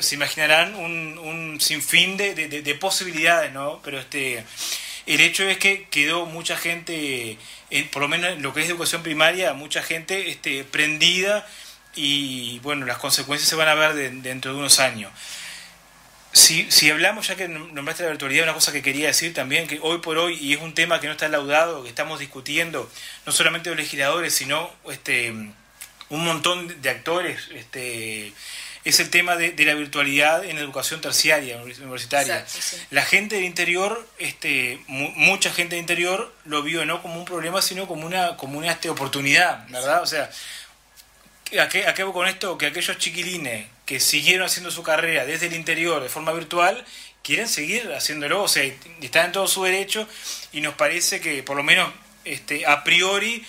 [0.00, 3.80] se imaginarán un, un sinfín de, de- de- de posibilidades, ¿no?
[3.84, 4.44] Pero este,
[5.06, 7.36] el hecho es que quedó mucha gente,
[7.70, 11.46] en- por lo menos en lo que es educación primaria, mucha gente este, prendida
[11.94, 15.10] y bueno, las consecuencias se van a ver de- dentro de unos años.
[16.34, 19.78] Si, si hablamos, ya que nombraste la virtualidad, una cosa que quería decir también, que
[19.82, 22.90] hoy por hoy, y es un tema que no está laudado, que estamos discutiendo,
[23.26, 28.32] no solamente los legisladores, sino este, un montón de actores, este,
[28.84, 32.40] es el tema de, de la virtualidad en educación terciaria, universitaria.
[32.40, 32.76] Exacto, sí.
[32.90, 37.24] La gente del interior, este, mu- mucha gente del interior lo vio no como un
[37.24, 40.02] problema, sino como una, como una este, oportunidad, ¿verdad?
[40.02, 40.30] O sea,
[41.60, 42.56] ¿A qué, a qué voy con esto?
[42.56, 46.82] Que aquellos chiquilines que siguieron haciendo su carrera desde el interior de forma virtual
[47.22, 48.64] quieren seguir haciéndolo, o sea,
[49.02, 50.08] están en todo su derecho
[50.52, 51.92] y nos parece que por lo menos
[52.24, 53.44] este, a priori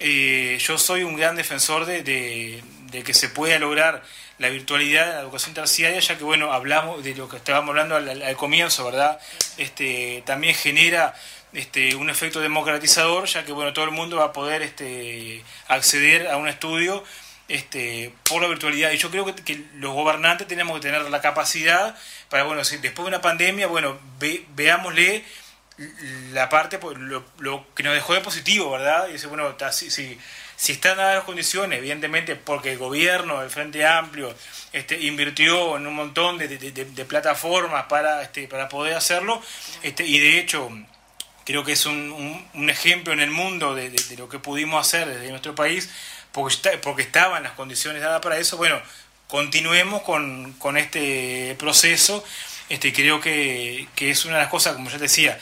[0.00, 4.04] eh, yo soy un gran defensor de, de- de que se pueda lograr
[4.38, 7.96] la virtualidad en la educación terciaria, ya que bueno, hablamos de lo que estábamos hablando
[7.96, 9.18] al, comienzo, ¿verdad?
[9.56, 11.14] Este, también genera
[11.52, 16.28] este, un efecto democratizador, ya que bueno, todo el mundo va a poder este, acceder
[16.28, 17.02] a un estudio
[17.48, 18.90] este, por la virtualidad.
[18.90, 21.96] Y yo creo que, que los gobernantes tenemos que tener la capacidad
[22.28, 25.24] para, bueno, si después de una pandemia, bueno, ve- veámosle
[26.32, 29.08] la parte, pues, lo, lo que nos dejó de positivo, ¿verdad?
[29.08, 30.18] Y dice, bueno, si, si,
[30.56, 34.34] si están dadas las condiciones, evidentemente porque el gobierno, el Frente Amplio,
[34.72, 36.48] este, invirtió en un montón de,
[37.08, 39.40] plataformas para, este, para poder hacerlo,
[39.82, 40.70] este, y de hecho
[41.44, 45.06] creo que es un, un- un ejemplo en el mundo de, lo que pudimos hacer
[45.08, 45.90] desde nuestro país,
[46.32, 48.80] porque, porque estaban las condiciones dadas para eso, bueno,
[49.28, 52.24] continuemos con, con este proceso,
[52.68, 55.38] este, creo que, que es una de las cosas, como te decía,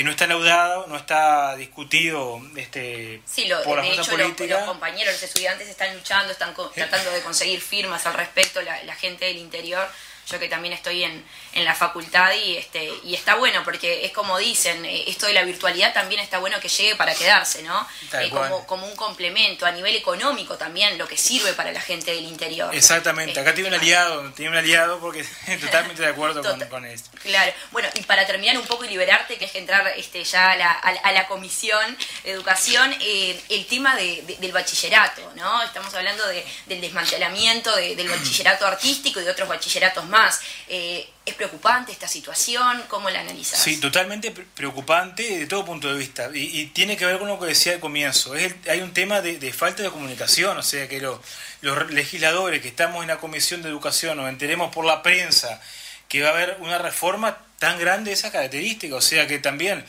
[0.00, 4.62] que no está laudado, no está discutido este, Sí, lo, por la de hecho los,
[4.64, 8.94] compañeros, los estudiantes están luchando, están co- tratando de conseguir firmas al respecto, la, la
[8.94, 9.86] gente del interior,
[10.30, 14.12] yo que también estoy en, en la facultad y este y está bueno porque es
[14.12, 17.86] como dicen, eh, esto de la virtualidad también está bueno que llegue para quedarse, ¿no?
[18.12, 22.12] Eh, como, como un complemento a nivel económico también, lo que sirve para la gente
[22.14, 22.74] del interior.
[22.74, 25.24] Exactamente, acá Este, tiene un aliado, tiene un aliado porque
[25.60, 26.68] totalmente de acuerdo con, Total.
[26.68, 27.10] con esto.
[27.22, 30.52] Claro, bueno, y para terminar un poco y liberarte, que es que entrar este, ya
[30.52, 34.52] a la, a la- a la comisión de educación, eh, el tema de- de- del
[34.52, 35.62] bachillerato, ¿no?
[35.62, 40.19] Estamos hablando de- del desmantelamiento de- del bachillerato artístico y de otros bachilleratos más.
[40.68, 42.82] Eh, ¿Es preocupante esta situación?
[42.88, 43.60] ¿Cómo la analizas?
[43.62, 46.28] Sí, totalmente pre- preocupante de todo punto de vista.
[46.34, 48.34] Y, tiene que ver con lo que decía al comienzo.
[48.34, 51.22] Es hay un tema de, falta de comunicación, o sea que lo-
[51.60, 55.60] los legisladores que estamos en la Comisión de Educación nos enteremos por la prensa
[56.08, 58.94] que va a haber una reforma tan grande de esa característica.
[58.96, 59.84] O sea que también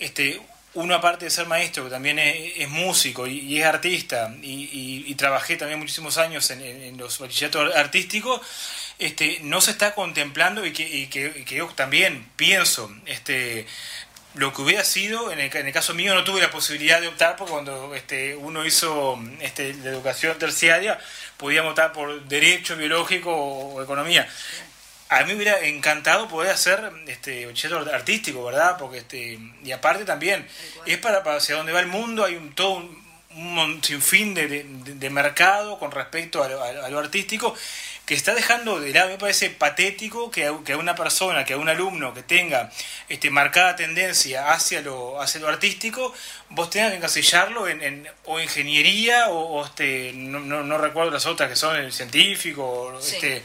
[0.00, 0.40] este,
[0.74, 5.14] uno aparte de ser maestro, que también es, músico y, es artista, y, y- y
[5.14, 8.40] trabajé también muchísimos años en- en los bachilleratos artísticos,
[9.00, 13.66] este, no se está contemplando y que, y que, yo también pienso, este,
[14.34, 17.08] lo que hubiera sido, en el, en el caso mío no tuve la posibilidad de
[17.08, 20.98] optar porque cuando este, uno hizo este, la educación terciaria
[21.36, 24.28] podíamos optar por derecho biológico o, economía.
[25.08, 28.76] A mí me hubiera encantado poder hacer este bachillerato artístico, ¿verdad?
[28.78, 30.46] Porque este y aparte también
[30.86, 33.00] es para, para hacia dónde va el mundo, hay un todo un,
[33.34, 37.56] un sinfín de, de, de mercado con respecto a lo- a lo artístico
[38.06, 41.52] que está dejando de lado, me parece patético que a, que a una persona, que
[41.52, 42.70] a un alumno que tenga
[43.08, 46.12] este marcada tendencia hacia lo, hacia lo artístico,
[46.48, 51.12] vos tengas que encasillarlo en, en o ingeniería o, o, este no, no, no recuerdo
[51.12, 53.14] las otras que son el científico, Sí.
[53.16, 53.42] este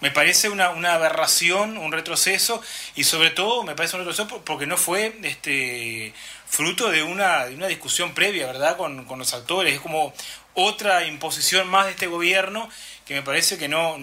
[0.00, 2.60] me parece una, una aberración, un retroceso,
[2.96, 6.12] y sobre todo me parece un retroceso por- porque no fue este
[6.46, 9.72] fruto de una, de una discusión previa, ¿verdad?, con, con los actores.
[9.74, 10.12] Es como
[10.52, 12.68] otra imposición más de este gobierno
[13.06, 13.96] que me parece que no,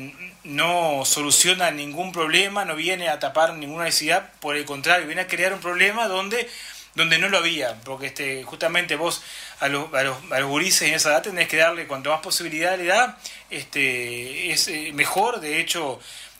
[0.44, 5.28] no soluciona ningún problema, no viene a tapar ninguna necesidad, por el contrario, viene a
[5.28, 6.50] crear un problema donde
[6.96, 9.24] donde no lo había, porque este, justamente vos
[9.60, 12.78] a los, a, los, a gurises en esa edad tenés que darle cuanto más posibilidad
[12.78, 13.18] le da,
[13.50, 16.00] este, es eh, mejor, de hecho,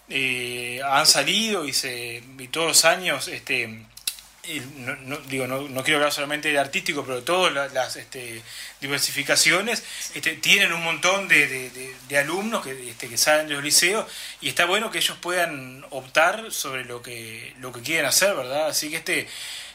[0.10, 3.84] eh, han salido y, se, y todos los años este,
[4.46, 7.96] y no, no- digo, no, no quiero hablar solamente de artístico, pero todas la- las
[7.96, 8.42] este,
[8.82, 13.54] diversificaciones este, tienen un montón de, de- de- de alumnos que, este, que salen de
[13.56, 14.06] los liceos
[14.42, 18.68] y está bueno que ellos puedan optar sobre lo que, lo que quieren hacer, ¿verdad?
[18.68, 19.28] Así que este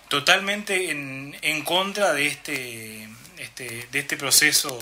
[0.09, 4.79] totalmente en, en contra de este, este, de este proceso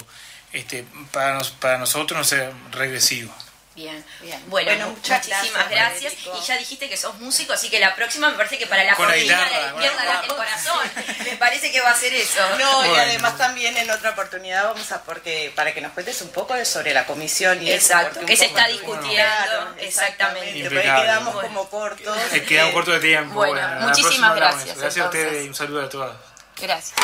[0.52, 3.34] este, para, nos- para nosotros no ser regresivo.
[3.76, 4.42] Bien, Bien.
[4.46, 6.14] Bueno, Bueno, muchas muchísimas gracias.
[6.14, 6.38] Federico.
[6.42, 8.96] Y ya dijiste que sos músico, así que la próxima me parece que para la
[8.96, 10.90] cortina la izquierda el corazón.
[11.24, 12.40] Me parece que va a ser eso.
[12.58, 16.30] No, y además también en otra oportunidad vamos a, porque para que nos cuentes un
[16.30, 20.52] poco sobre la comisión y eso, Exacto, un que se está discutiendo, Claro, exactamente.
[20.62, 21.02] Porque Impecable.
[21.02, 21.48] quedamos Bueno.
[21.48, 22.18] como cortos.
[22.32, 23.34] Eh, queda un eh, corto de tiempo.
[23.34, 26.16] bueno, muchísimas gracias, Gracias a ustedes y un saludo a todas.
[26.58, 26.94] Gracias.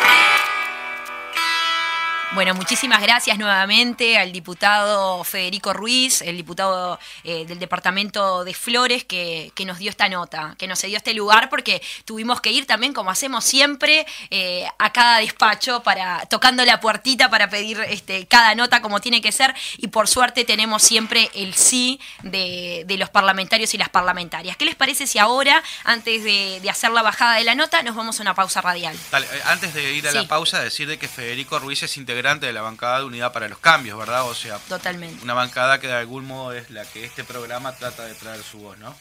[2.34, 9.04] Bueno, muchísimas gracias nuevamente al diputado Federico Ruiz, el diputado eh, del departamento de Flores,
[9.04, 12.64] que, que nos dio esta nota, que nos dio este lugar, porque tuvimos que ir
[12.64, 18.26] también, como hacemos siempre, eh, a cada despacho para tocando la puertita para pedir este,
[18.26, 22.96] cada nota como tiene que ser, y por suerte tenemos siempre el sí de, de
[22.96, 24.56] los parlamentarios y las parlamentarias.
[24.56, 27.94] ¿Qué les parece si ahora, antes de, de hacer la bajada de la nota, nos
[27.94, 28.96] vamos a una pausa radial?
[29.10, 30.16] Dale, eh, antes de ir a Sí.
[30.16, 33.48] la pausa, decir de que Federico Ruiz es integrante de la bancada de Unidad para
[33.48, 34.24] los Cambios, ¿verdad?
[34.28, 35.22] O sea, Totalmente.
[35.24, 38.58] una bancada que de algún modo es la que este programa trata de traer su
[38.58, 38.94] voz, ¿no?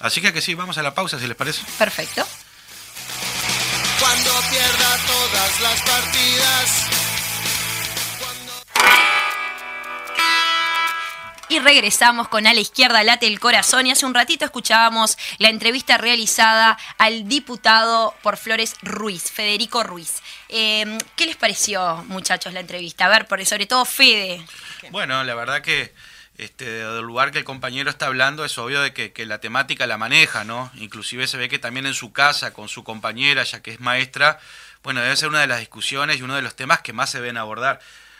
[0.00, 1.62] Así que que sí, vamos a la pausa, si les parece.
[1.78, 2.26] Perfecto.
[3.98, 6.93] Cuando pierda todas las partidas.
[11.54, 15.50] Y regresamos con A la izquierda late el corazón y hace un ratito escuchábamos la
[15.50, 20.20] entrevista realizada al diputado por Flores Ruiz, Federico Ruiz.
[20.48, 23.04] Eh, ¿Qué les pareció, muchachos, la entrevista?
[23.04, 24.44] A ver, por, sobre todo Fede.
[24.90, 25.94] Bueno, la verdad que
[26.38, 29.86] este, del lugar que el compañero está hablando es obvio de que, que la temática
[29.86, 30.72] la maneja, ¿no?
[30.74, 34.40] Inclusive se ve que también en su casa, con su compañera, ya que es maestra,
[34.82, 37.20] bueno, debe ser una de las discusiones y uno de los temas que más se
[37.20, 37.78] ven abordar.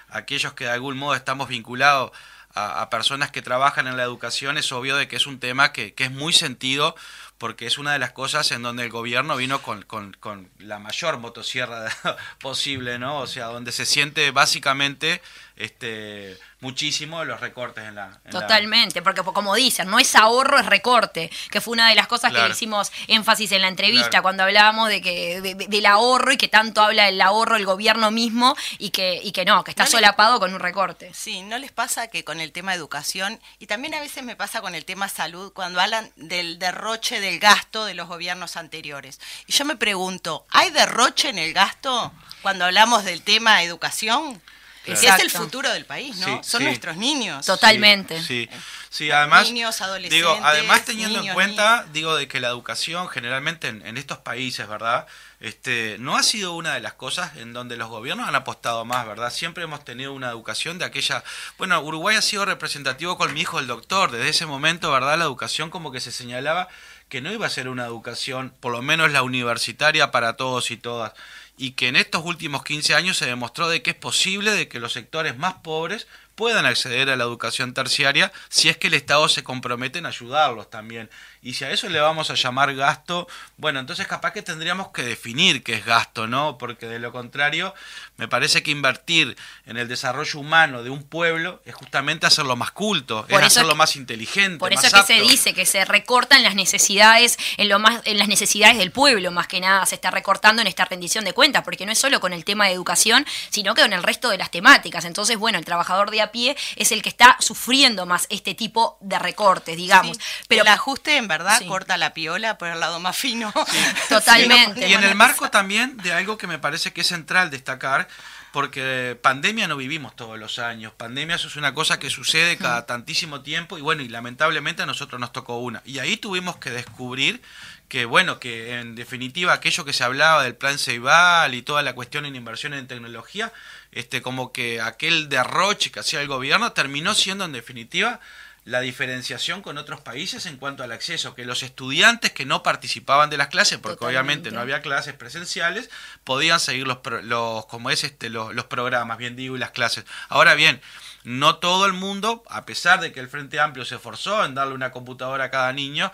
[0.08, 2.12] Aquellos que de algún modo estamos vinculados
[2.54, 5.72] a, a personas que trabajan en la educación, es obvio de que es un tema
[5.72, 6.94] que, que es muy sentido
[7.38, 10.78] porque es una de las cosas en donde el gobierno vino con, con- con la
[10.78, 11.88] mayor motosierra
[12.40, 13.18] posible, ¿no?
[13.18, 15.20] O sea, donde se siente básicamente
[15.56, 18.06] este muchísimo de los recortes en la...
[18.24, 21.94] en la- Totalmente, porque como dicen, no es ahorro, es recorte, que fue una de
[21.94, 22.48] las cosas que Claro.
[22.48, 24.22] le hicimos énfasis en la entrevista Claro.
[24.22, 27.66] cuando hablábamos de que de- de- del ahorro y que tanto habla del ahorro el
[27.66, 31.12] gobierno mismo y que, y que no, que está No solapado con un recorte.
[31.14, 34.60] Sí, ¿no les pasa que con el tema educación, y también a veces me pasa
[34.62, 39.20] con el tema salud, cuando hablan del derroche del gasto de los gobiernos anteriores?
[39.46, 42.10] Y yo me pregunto, ¿hay derroche en el gasto
[42.42, 44.40] cuando hablamos del tema educación?
[44.84, 46.26] Que es el futuro del país, ¿no?
[46.26, 46.66] Sí, Son sí.
[46.66, 47.46] nuestros niños.
[47.46, 48.18] Totalmente.
[48.20, 48.58] Sí, sí,
[48.90, 53.08] sí, además, Niños, digo, adolescentes, además teniendo en niños, cuenta, digo, de que la educación
[53.08, 55.06] generalmente en, en estos países, ¿verdad?
[55.40, 59.06] Este, no ha sido una de las cosas en donde los gobiernos han apostado más,
[59.06, 59.30] ¿verdad?
[59.30, 61.24] Siempre hemos tenido una educación de aquella,
[61.58, 65.18] bueno, Uruguay ha sido representativo con mi hijo el doctor, desde ese momento, ¿verdad?
[65.18, 66.68] La educación como que se señalaba
[67.08, 70.76] que no iba a ser una educación, por lo menos la universitaria para todos y
[70.76, 71.12] todas,
[71.56, 74.80] y que en estos últimos 15 años se demostró de que es posible de que
[74.80, 79.28] los sectores más pobres puedan acceder a la educación terciaria si es que el Estado
[79.28, 81.10] se compromete en ayudarlos también.
[81.44, 83.28] Y si a eso le vamos a llamar gasto,
[83.59, 86.57] bueno, entonces capaz que tendríamos que definir qué es gasto, ¿no?
[86.57, 87.74] Porque de lo contrario,
[88.16, 92.70] me parece que invertir en el desarrollo humano de un pueblo es justamente hacerlo más
[92.70, 94.59] culto, Por es hacerlo es que- más inteligente.
[94.59, 98.00] Por eso más es que se dice que se recortan las necesidades en lo más
[98.07, 101.35] en las necesidades del pueblo, más que nada se está recortando en esta rendición de
[101.35, 104.30] cuentas, porque no es solo con el tema de educación, sino que con el resto
[104.30, 105.04] de las temáticas.
[105.04, 108.96] Entonces, bueno, el trabajador de a pie es el que está sufriendo más este tipo
[109.02, 110.16] de recortes, digamos.
[110.16, 111.66] Sí, Pero el ajuste en verdad Sí.
[111.66, 113.52] corta la piola por el lado más fino.
[114.08, 114.88] Totalmente.
[114.88, 118.08] Y en el marco también de algo que me parece que es central destacar,
[118.52, 120.92] porque pandemia no vivimos todos los años.
[120.96, 124.86] Pandemia eso es una cosa que sucede cada tantísimo tiempo y bueno, y lamentablemente a
[124.86, 125.82] nosotros nos tocó una.
[125.84, 127.42] Y ahí tuvimos que descubrir
[127.88, 131.94] que bueno, que en definitiva aquello que se hablaba del plan Ceibal y toda la
[131.94, 133.52] cuestión en inversión en tecnología,
[133.92, 138.20] este como que aquel derroche que hacía el gobierno terminó siendo en definitiva
[138.64, 143.29] la diferenciación con otros países en cuanto al acceso, que los estudiantes que no participaban
[143.29, 144.18] de las clases, porque Totalmente.
[144.48, 145.90] obviamente no había clases presenciales,
[146.24, 149.71] podían seguir los, pro- los como es este los, los programas, bien digo, y las
[149.73, 150.04] clases.
[150.31, 150.81] Ahora bien,
[151.25, 154.75] no todo el mundo, a pesar de que el Frente Amplio se esforzó en darle
[154.75, 156.12] una computadora a cada niño,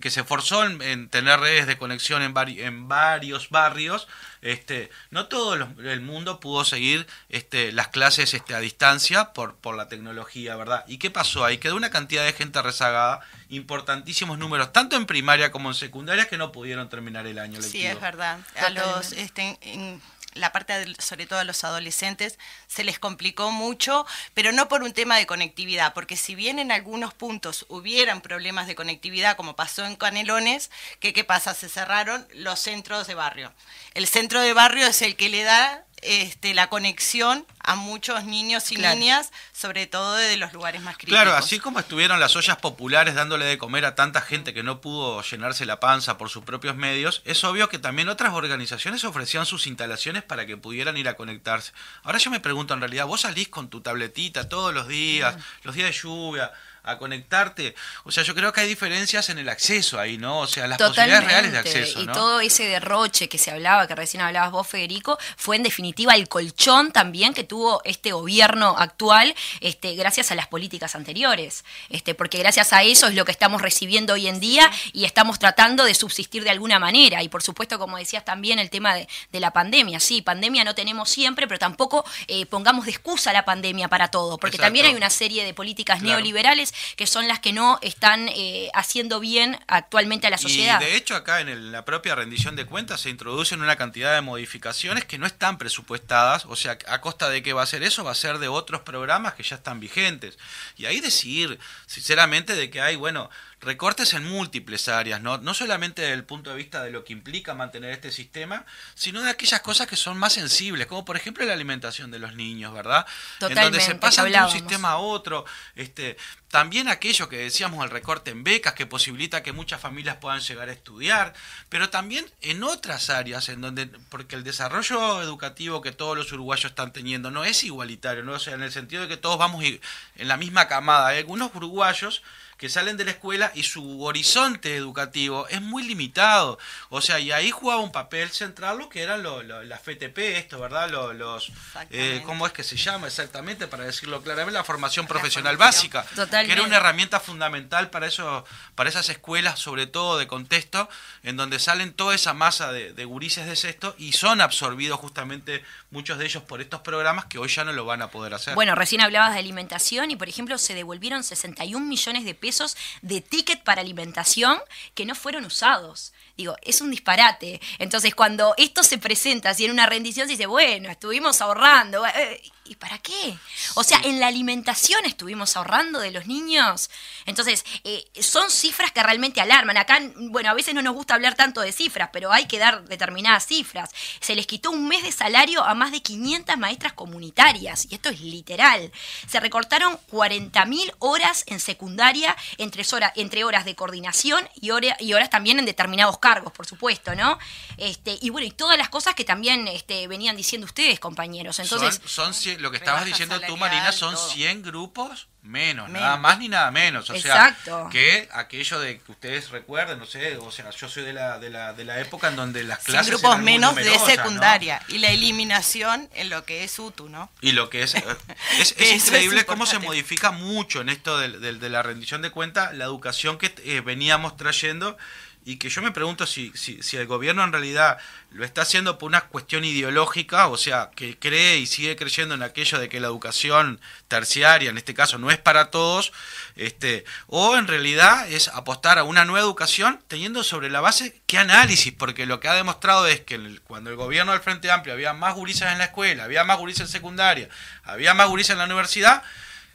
[0.00, 4.08] que se esforzó en, en tener redes de conexión en, vari- en varios barrios,
[4.40, 9.56] este, no todo los- el mundo pudo seguir este, las clases este, a distancia por,
[9.56, 10.84] por la tecnología, ¿verdad?
[10.88, 11.58] ¿Y qué pasó ahí?
[11.58, 16.38] Quedó una cantidad de gente rezagada, importantísimos números, tanto en primaria como en secundaria, que
[16.38, 17.72] no pudieron terminar el año lectivo.
[17.72, 18.38] Sí, es verdad.
[18.64, 20.00] A los, este, en
[20.34, 24.82] la parte, del- sobre todo a los adolescentes, se les complicó mucho, pero no por
[24.82, 29.56] un tema de conectividad, porque si bien en algunos puntos hubieran problemas de conectividad, como
[29.56, 30.70] pasó en Canelones,
[31.00, 31.54] que qué pasa?
[31.54, 33.52] Se cerraron los centros de barrio.
[33.94, 38.70] El centro de barrio es el que le da este, la conexión a muchos niños
[38.72, 38.98] y Claro.
[38.98, 41.20] niñas, sobre todo de los lugares más críticos.
[41.22, 44.80] Claro, así como estuvieron las ollas populares dándole de comer a tanta gente que no
[44.80, 49.46] pudo llenarse la panza por sus propios medios, es obvio que también otras organizaciones ofrecían
[49.46, 51.72] sus instalaciones para que pudieran ir a conectarse.
[52.02, 55.74] Ahora yo me pregunto, en realidad, vos salís con tu tabletita todos los días, los
[55.74, 56.52] días de lluvia,
[56.84, 57.74] a conectarte.
[58.04, 60.40] O sea, yo creo que hay diferencias en el acceso ahí, ¿no?
[60.40, 62.12] O sea, las posibilidades reales de acceso, y ¿no?
[62.12, 66.28] todo ese derroche que se hablaba, que recién hablabas vos, Federico, fue en definitiva el
[66.28, 71.64] colchón también que tuvo este gobierno actual, este, gracias a las políticas anteriores.
[71.88, 75.38] Este, porque gracias a eso es lo que estamos recibiendo hoy en día y estamos
[75.38, 77.22] tratando de subsistir de alguna manera.
[77.22, 80.00] Y por supuesto, como decías también, el tema de, de la pandemia.
[80.00, 84.38] Sí, pandemia no tenemos siempre, pero tampoco eh, pongamos de excusa la pandemia para todo,
[84.38, 84.66] porque Exacto.
[84.66, 86.16] también hay una serie de políticas Claro.
[86.16, 90.80] neoliberales que son las que no están eh, haciendo bien actualmente a la sociedad.
[90.80, 94.14] Y de hecho acá en el- la propia rendición de cuentas se introducen una cantidad
[94.14, 97.82] de modificaciones que no están presupuestadas, o sea, a costa de qué va a ser
[97.82, 100.38] eso, va a ser de otros programas que ya están vigentes.
[100.76, 103.30] Y ahí decir, sinceramente, de que hay, bueno,
[103.62, 105.38] recortes en múltiples áreas, ¿no?
[105.38, 109.22] no solamente desde el punto de vista de lo que implica mantener este sistema, sino
[109.22, 112.74] de aquellas cosas que son más sensibles, como por ejemplo la alimentación de los niños,
[112.74, 113.06] ¿verdad?
[113.40, 115.44] en donde se que pasan de un sistema a otro,
[115.76, 116.16] este,
[116.48, 120.68] también aquello que decíamos, el recorte en becas, que posibilita que muchas familias puedan llegar
[120.68, 121.32] a estudiar,
[121.68, 126.72] pero también en otras áreas, en donde, porque el desarrollo educativo que todos los uruguayos
[126.72, 128.32] están teniendo no es igualitario, ¿no?
[128.32, 131.08] O sea, en el sentido de que todos vamos en la misma camada.
[131.08, 132.22] Hay algunos uruguayos
[132.62, 136.60] que salen de la escuela y su horizonte educativo es muy limitado.
[136.90, 140.38] O sea, y ahí jugaba un papel central lo que eran lo- lo- las FTP,
[140.38, 140.88] esto, ¿verdad?
[140.88, 141.50] Lo- los,
[141.90, 142.22] eh.
[142.24, 143.66] ¿Cómo es que se llama exactamente?
[143.66, 145.90] Para decirlo claramente, la formación La profesional formación.
[145.90, 146.14] básica.
[146.14, 146.46] Totalmente.
[146.46, 148.44] Que era una herramienta fundamental para, eso,
[148.76, 150.88] para esas escuelas, sobre todo de contexto,
[151.24, 155.64] en donde salen toda esa masa de, de gurises de sexto y son absorbidos justamente
[155.92, 158.54] muchos de ellos por estos programas que hoy ya no lo van a poder hacer.
[158.54, 163.20] Bueno, recién hablabas de alimentación y, por ejemplo, se devolvieron 61 millones de pesos de
[163.20, 164.58] ticket para alimentación
[164.94, 166.12] que no fueron usados.
[166.36, 167.60] Digo, es un disparate.
[167.78, 172.04] Entonces, cuando esto se presenta así en una rendición, se dice, bueno, estuvimos ahorrando.
[172.06, 173.36] eh, ¿Y para qué?
[173.74, 176.88] O sea, en la alimentación estuvimos ahorrando de los niños.
[177.26, 179.76] Entonces, eh, son cifras que realmente alarman.
[179.76, 182.84] Acá, bueno, a veces no nos gusta hablar tanto de cifras, pero hay que dar
[182.88, 183.90] determinadas cifras.
[184.20, 188.08] Se les quitó un mes de salario a más de 500 maestras comunitarias, y esto
[188.08, 188.90] es literal.
[189.28, 195.12] Se recortaron 40.000 horas en secundaria entre, hora- entre horas de coordinación y, hora- y
[195.12, 197.38] horas también en determinados cargos, por supuesto, ¿no?
[197.76, 201.58] Este, y bueno, y todas las cosas que también este, venían diciendo ustedes, compañeros.
[201.58, 204.28] Entonces, son, son lo que estabas diciendo tú, Marina, son todo.
[204.30, 206.02] 100 grupos menos, Menos.
[206.02, 207.10] nada más ni nada menos.
[207.10, 207.64] O Exacto.
[207.64, 211.38] sea, que aquello de que ustedes recuerden, no sé, o sea, yo soy de la,
[211.40, 213.98] de la, de la época en donde las 100 clases grupos eran muy menos de
[213.98, 217.28] secundaria y la eliminación en lo que es UTU, ¿no?
[217.40, 217.94] Y lo que es,
[218.58, 222.72] es, increíble cómo se modifica mucho en esto del- del- de, la rendición de cuenta
[222.72, 224.96] la educación que eh, veníamos trayendo
[225.44, 227.98] y que yo me pregunto si, si, si el gobierno en realidad
[228.30, 232.42] lo está haciendo por una cuestión ideológica, o sea, que cree y sigue creyendo en
[232.42, 236.12] aquello de que la educación terciaria, en este caso, no es para todos,
[236.54, 241.38] este, o en realidad es apostar a una nueva educación teniendo sobre la base qué
[241.38, 245.12] análisis, porque lo que ha demostrado es que cuando el gobierno del Frente Amplio había
[245.12, 247.48] más gurises en la escuela, había más gurises en secundaria,
[247.82, 249.22] había más gurises en la universidad,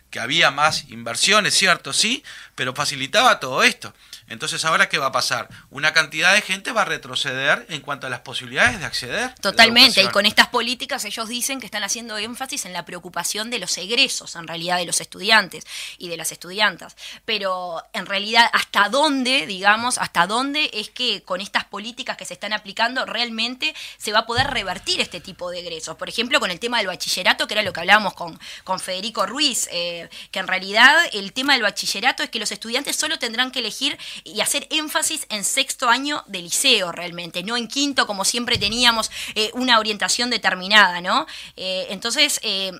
[0.09, 2.23] que había más inversiones, cierto, sí,
[2.55, 3.93] pero facilitaba todo esto.
[4.29, 5.49] Entonces, ¿ahora qué va a pasar?
[5.69, 9.33] Una cantidad de gente va a retroceder en cuanto a las posibilidades de acceder.
[9.35, 13.59] Totalmente, y con estas políticas ellos dicen que están haciendo énfasis en la preocupación de
[13.59, 15.65] los egresos, en realidad de los estudiantes
[15.97, 16.95] y de las estudiantas.
[17.25, 22.33] Pero en realidad, ¿hasta dónde, digamos, hasta dónde es que con estas políticas que se
[22.33, 25.95] están aplicando realmente se va a poder revertir este tipo de egresos?
[25.95, 29.25] Por ejemplo, con el tema del bachillerato, que era lo que hablábamos con, con Federico
[29.25, 33.51] Ruiz, eh, que en realidad el tema del bachillerato es que los estudiantes solo tendrán
[33.51, 38.25] que elegir y hacer énfasis en sexto año de liceo realmente, no en quinto como
[38.25, 41.25] siempre teníamos eh, una orientación determinada, ¿no?
[41.55, 42.71] Eh, entonces, eh,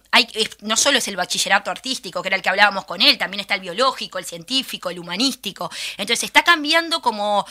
[0.62, 3.56] no solo es el bachillerato artístico, que era el que hablábamos con él, también está
[3.56, 5.70] el biológico, el científico, el humanístico.
[5.98, 7.46] Entonces, está cambiando como,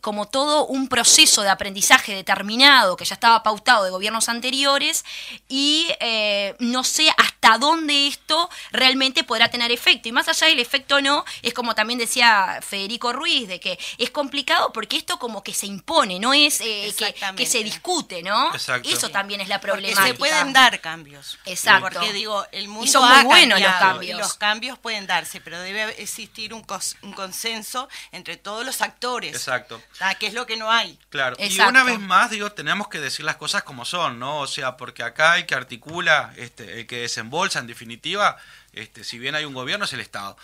[0.00, 5.04] como todo un proceso de aprendizaje determinado que ya estaba pautado de gobiernos anteriores
[5.48, 5.88] y
[6.58, 10.08] no sé hasta dónde esto realmente podrá tener efecto.
[10.08, 14.10] Y más allá del efecto no, es como también decía Federico Ruiz, de que es
[14.10, 16.94] complicado porque esto como que se impone, no es eh,
[17.36, 18.54] que, se discute, ¿no?
[18.54, 18.88] Exacto.
[18.88, 20.06] Eso también es la Porque problemática.
[20.06, 21.38] se pueden dar cambios.
[21.46, 21.88] Exacto.
[21.90, 24.14] Porque digo, el mundo son muy ha buenos los cambios.
[24.16, 28.80] y los cambios pueden darse, pero debe existir un, cos- un consenso entre todos los
[28.82, 29.34] actores.
[29.34, 29.82] Exacto.
[30.00, 30.98] Ah, Que es lo que no hay.
[31.08, 34.40] Claro, y una vez más, digo, tenemos que decir las cosas como son, ¿no?
[34.40, 38.36] O sea, porque acá el que articula, este, el que desembolsa, en definitiva,
[38.72, 40.36] este, si bien hay un gobierno, es el Estado.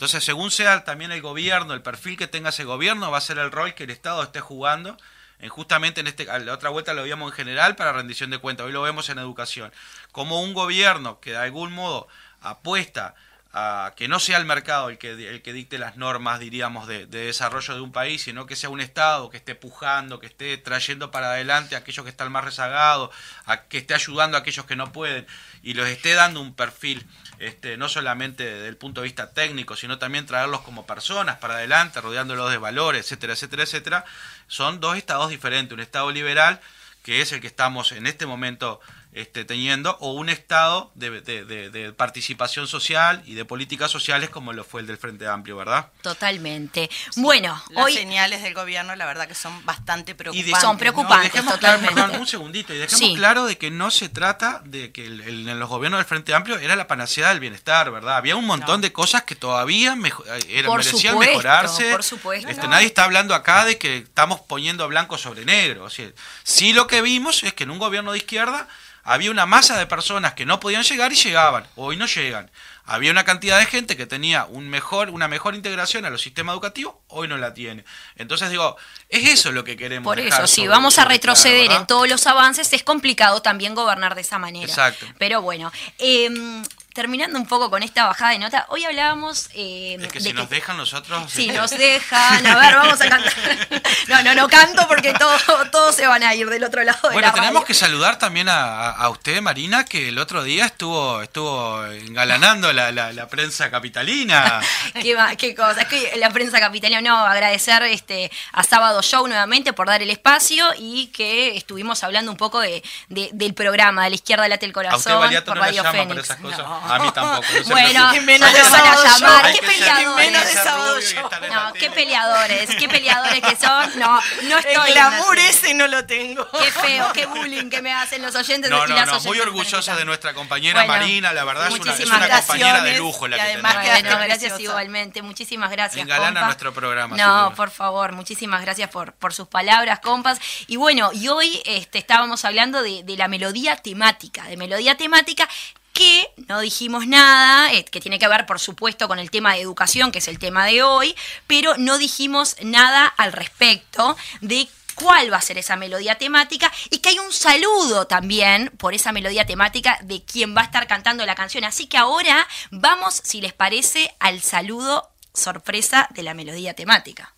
[0.00, 3.36] Entonces, según sea también el gobierno, el perfil que tenga ese gobierno, va a ser
[3.36, 4.96] el rol que el Estado esté jugando.
[5.40, 8.64] En justamente en este, la otra vuelta lo veíamos en general para rendición de cuentas,
[8.64, 9.70] hoy lo vemos en educación.
[10.10, 12.08] Como un gobierno que de algún modo
[12.40, 13.14] apuesta
[13.52, 17.04] a que no sea el mercado el que, el que dicte las normas, diríamos, de,
[17.04, 20.56] de desarrollo de un país, sino que sea un Estado que esté pujando, que esté
[20.56, 23.10] trayendo para adelante a aquellos que están más rezagados,
[23.44, 25.26] a que esté ayudando a aquellos que no pueden
[25.62, 27.06] y los esté dando un perfil,
[27.40, 31.54] este, no solamente desde el punto de vista técnico, sino también traerlos como personas para
[31.54, 34.04] adelante, rodeándolos de valores, etcétera, etcétera, etcétera,
[34.46, 36.60] son dos estados diferentes, un Estado liberal
[37.02, 38.80] que es el que estamos en este momento
[39.12, 44.30] este, teniendo, o un estado de, de- de- de participación social y de políticas sociales
[44.30, 45.88] como lo fue el del Frente Amplio, ¿verdad?
[46.02, 46.88] Totalmente.
[47.16, 50.54] Bueno, Las hoy señales del gobierno, la verdad que son bastante Y preocupantes.
[50.54, 51.30] de- son preocupantes.
[51.32, 51.94] Claro, totalmente.
[51.94, 53.14] perdón, un segundito, y dejemos Sí.
[53.16, 56.32] claro de que no se trata de que el- el- en los gobiernos del Frente
[56.34, 58.16] Amplio era la panacea del bienestar, ¿verdad?
[58.16, 61.90] Había un montón de cosas que todavía mejo- eh, eran- Por merecían supuesto, mejorarse.
[61.90, 62.48] por supuesto.
[62.48, 62.68] Este, no.
[62.68, 65.84] Nadie está hablando acá de que estamos poniendo blanco sobre negro.
[65.84, 66.08] O sea,
[66.44, 68.68] sí lo que vimos es que en un gobierno de izquierda
[69.02, 71.66] había una masa de personas que no podían llegar y llegaban.
[71.76, 72.50] Hoy no llegan.
[72.84, 76.54] Había una cantidad de gente que tenía un mejor, una mejor integración a los sistemas
[76.54, 77.84] educativos, hoy no la tiene.
[78.16, 78.76] Entonces digo,
[79.08, 80.04] es eso lo que queremos.
[80.04, 84.16] Por dejar eso, si vamos a retroceder en todos los avances, es complicado también gobernar
[84.16, 84.66] de esa manera.
[84.66, 85.06] Exacto.
[85.18, 86.62] Pero bueno, eh,
[86.94, 90.32] terminando un poco con esta bajada de nota, hoy hablábamos eh, Es que de si
[90.32, 91.30] nos dejan nosotros...
[91.30, 93.32] Si este, nos dejan, a ver, vamos a cantar.
[94.08, 97.12] No, no, no canto porque todos todos se van a ir del otro lado de
[97.12, 97.66] Bueno, la tenemos radio.
[97.66, 102.90] que saludar también a, a- usted, Marina, que el otro día estuvo estuvo engalanando la,
[102.90, 104.60] la- la prensa capitalina.
[104.94, 109.72] Qué, qué cosa, es que la prensa capitalina, no, agradecer este, a Sábado Show nuevamente
[109.72, 114.10] por dar el espacio y que estuvimos hablando un poco de, de- del programa de
[114.10, 116.24] la izquierda late el A corazón usted Valiato por no la Radio llama por Fénix.
[116.24, 116.58] esas cosas.
[116.58, 116.79] No.
[116.88, 117.46] A mí tampoco.
[117.66, 121.14] no Bueno, no van a llamar, qué peleadores.
[121.50, 123.98] No, qué peleadores, qué peleadores que son.
[123.98, 124.88] No, no estoy.
[124.88, 126.48] El glamour la- ese no lo tengo.
[126.50, 129.40] Qué feo, qué bullying que me hacen los oyentes No, y no, las no, muy
[129.40, 132.08] orgullosa de nuestra compañera Bueno, Marina, la verdad es una, es
[132.46, 133.96] compañera de lujo la Y que además tenemos.
[133.96, 134.62] que Bueno, gracias preciosa.
[134.62, 136.00] igualmente, muchísimas gracias.
[136.02, 140.38] Engalana nuestro programa, No, por favor, muchísimas gracias por, por sus palabras, compas.
[140.66, 145.48] Y bueno, y hoy este, estábamos hablando de, de la melodía temática, de melodía temática
[145.92, 149.60] que no dijimos nada, eh, que tiene que ver, por supuesto, con el tema de
[149.60, 151.14] educación, que es el tema de hoy,
[151.46, 156.98] pero no dijimos nada al respecto de cuál va a ser esa melodía temática y
[156.98, 161.24] que hay un saludo también por esa melodía temática de quien va a estar cantando
[161.24, 161.64] la canción.
[161.64, 167.34] Así que ahora vamos, si les parece, al saludo sorpresa de la melodía temática.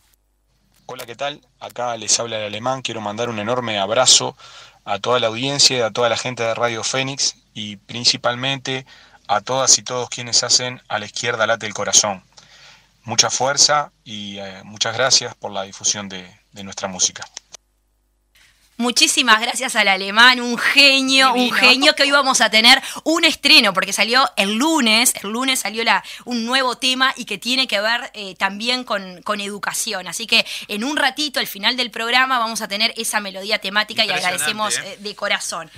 [0.87, 1.41] Hola, ¿qué tal?
[1.61, 2.83] Acá les habla el alemán.
[2.83, 4.37] Quiero mandar un enorme abrazo
[4.85, 8.87] a toda la audiencia, a toda la gente de Radio Fénix y principalmente
[9.29, 12.23] a todas y todos quienes hacen a la izquierda late el corazón.
[13.05, 17.27] Mucha fuerza y eh, muchas gracias por la difusión de, de nuestra música.
[18.83, 23.73] Muchísimas gracias al alemán, un genio, un genio que hoy vamos a tener un estreno,
[23.73, 27.81] porque salió el lunes, el lunes salió la, un nuevo tema y que tiene que
[27.81, 30.09] ver eh, también con, con educación.
[30.09, 34.05] Así que en un ratito, al final del programa, vamos a tener esa melodía temática
[34.05, 34.83] y agradecemos ¿eh?
[34.85, 35.71] eh, de corazón.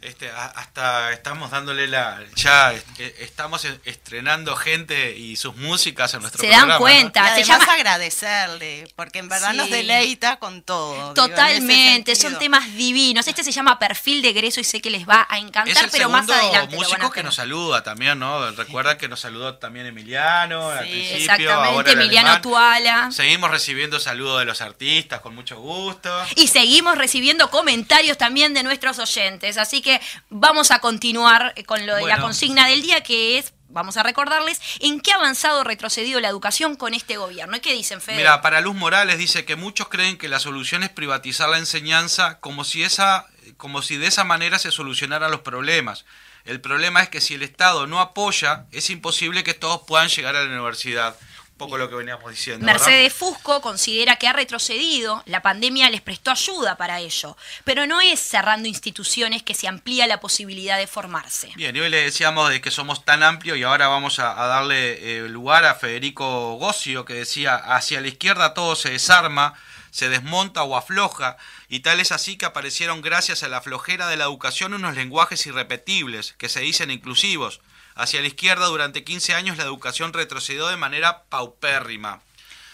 [0.00, 2.20] Este, hasta estamos dándole la.
[2.36, 6.74] Ya eh, estamos e- estrenando gente y sus músicas en nuestro Se dan programa.
[6.74, 6.78] ¿no?
[6.80, 7.32] cuenta.
[7.40, 9.56] Y se llama- agradecerle, porque en verdad Sí.
[9.56, 11.14] nos deleita con todo.
[11.14, 13.26] Totalmente, son temas divinos.
[13.26, 15.90] Este se llama Perfil de egreso y sé que les va a encantar, Es el
[15.90, 16.76] pero más adelante.
[16.76, 18.52] músico que nos saluda también, ¿no?
[18.52, 21.16] Recuerda que nos saludó también Emiliano al Sí, principio.
[21.18, 22.40] Exactamente, Emiliano.
[22.40, 23.10] Tuala.
[23.10, 26.08] Seguimos recibiendo saludos de los artistas con mucho gusto.
[26.36, 29.58] Y seguimos recibiendo comentarios también de nuestros oyentes.
[29.58, 29.87] Así que
[30.30, 34.60] vamos a continuar con lo de la consigna del día, que es vamos a recordarles,
[34.80, 37.56] ¿en qué ha avanzado o retrocedido la educación con este gobierno?
[37.56, 38.16] ¿Y qué dicen, Fede?
[38.16, 42.40] Mira, para Luz Morales dice que muchos creen que la solución es privatizar la enseñanza
[42.40, 43.26] como si esa
[43.56, 46.04] como si de esa manera se solucionaran los problemas.
[46.44, 50.36] El problema es que si el Estado no apoya, es imposible que todos puedan llegar
[50.36, 51.16] a la universidad.
[51.58, 52.64] Poco lo que veníamos diciendo.
[52.64, 52.80] ¿verdad?
[52.80, 58.00] Mercedes Fusco considera que ha retrocedido, la pandemia les prestó ayuda para ello, pero no
[58.00, 61.50] es cerrando instituciones que se amplía la posibilidad de formarse.
[61.56, 64.46] Bien, y hoy le decíamos de que somos tan amplios y ahora vamos a, a
[64.46, 69.54] darle eh, lugar a Federico Gocio que decía, hacia la izquierda todo se desarma,
[69.90, 71.36] se desmonta o afloja,
[71.68, 75.44] y tal es así que aparecieron gracias a la flojera de la educación unos lenguajes
[75.46, 77.60] irrepetibles, que se dicen inclusivos.
[77.98, 82.20] Hacia la izquierda durante 15 años la educación retrocedió de manera paupérrima.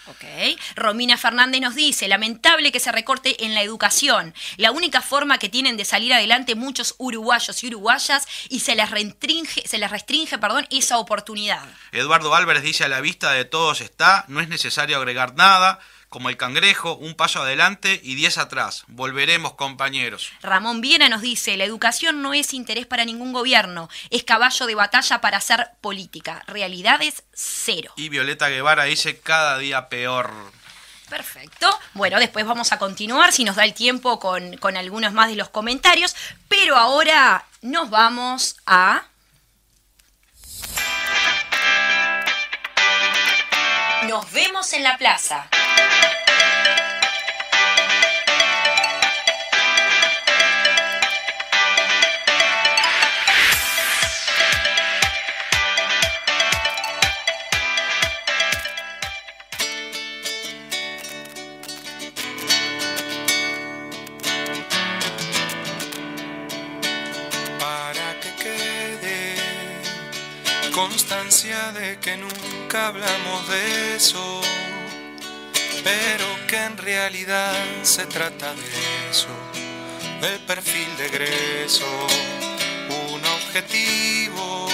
[0.06, 0.22] Ok.
[0.76, 4.34] Romina Fernández nos dice, lamentable que se recorte en la educación.
[4.58, 8.90] La única forma que tienen de salir adelante muchos uruguayos y uruguayas y se les
[8.90, 11.64] restringe, se les restringe perdón, esa oportunidad.
[11.92, 15.80] Eduardo Álvarez dice a la vista de todos está, no es necesario agregar nada,
[16.14, 18.84] como el cangrejo, un paso adelante y diez atrás.
[18.86, 20.30] Volveremos, compañeros.
[20.42, 24.76] Ramón Viena nos dice, la educación no es interés para ningún gobierno, es caballo de
[24.76, 26.44] batalla para hacer política.
[26.46, 27.92] Realidades cero.
[27.96, 30.30] Y Violeta Guevara dice cada día peor.
[31.10, 31.76] Perfecto.
[31.94, 35.34] Bueno, después vamos a continuar, si nos da el tiempo, con, con algunos más de
[35.34, 36.14] los comentarios.
[36.46, 39.02] Pero ahora nos vamos a...
[44.08, 45.48] Nos vemos en la plaza.
[70.74, 74.40] Constancia de que nunca hablamos de eso,
[75.84, 77.54] pero que en realidad
[77.84, 79.28] se trata de eso,
[80.20, 81.86] del perfil de egreso,
[83.12, 84.66] un objetivo.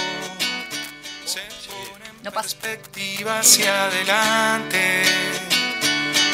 [1.27, 5.03] Se pone en No perspectiva hacia adelante,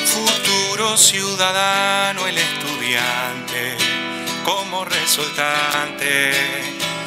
[0.07, 3.77] futuro ciudadano, el estudiante
[4.45, 6.31] como resultante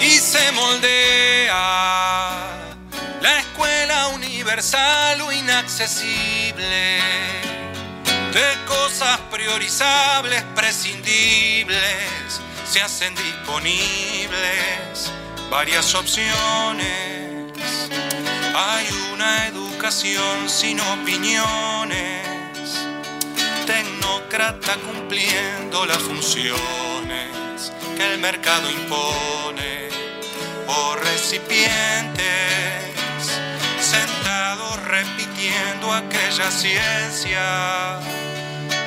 [0.02, 2.39] y se moldea
[4.50, 7.00] universal o inaccesible
[8.34, 15.12] de cosas priorizables, prescindibles, se hacen disponibles
[15.52, 17.54] varias opciones.
[18.56, 22.26] Hay una educación sin opiniones
[23.68, 29.90] tecnócrata cumpliendo las funciones que el mercado impone
[30.66, 32.69] o recipientes
[34.90, 38.00] repitiendo aquella ciencia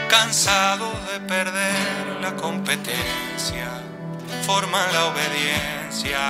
[0.09, 3.69] cansados de perder la competencia
[4.45, 6.21] forman la obediencia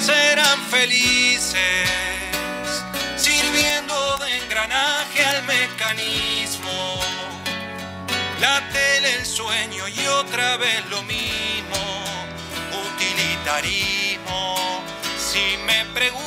[0.00, 1.88] serán felices
[3.16, 7.00] sirviendo de engranaje al mecanismo
[8.40, 12.04] la tele, el sueño y otra vez lo mismo.
[12.92, 14.56] Utilitarismo.
[15.18, 16.26] Si me preguntan,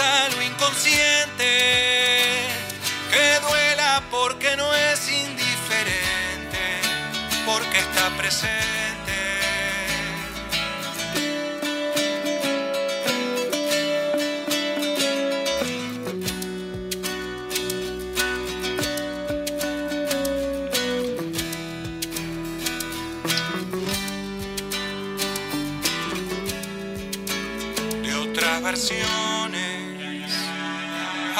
[0.00, 1.50] a lo inconsciente.
[3.10, 6.64] Que duela porque no es indiferente,
[7.44, 8.91] porque está presente.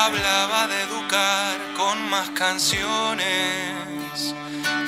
[0.05, 3.25] Hablaba de educar con más canciones,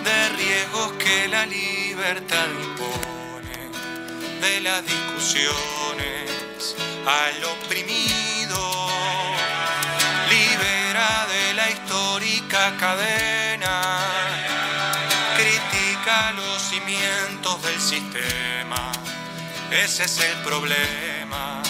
[0.03, 3.71] de riesgos que la libertad impone,
[4.41, 6.75] de las discusiones
[7.07, 8.89] al oprimido,
[10.29, 14.01] libera de la histórica cadena,
[15.37, 18.91] critica los cimientos del sistema.
[19.71, 21.63] Ese es el problema.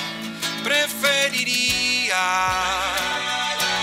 [0.63, 2.15] Preferiría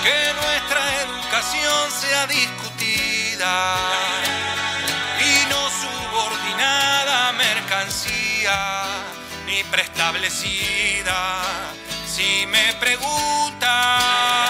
[0.03, 3.75] que nuestra educación sea discutida
[5.19, 8.83] y no subordinada a mercancía
[9.45, 11.41] ni preestablecida.
[12.07, 14.40] Si me preguntan,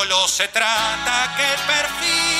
[0.00, 2.39] solo se trata que el perfil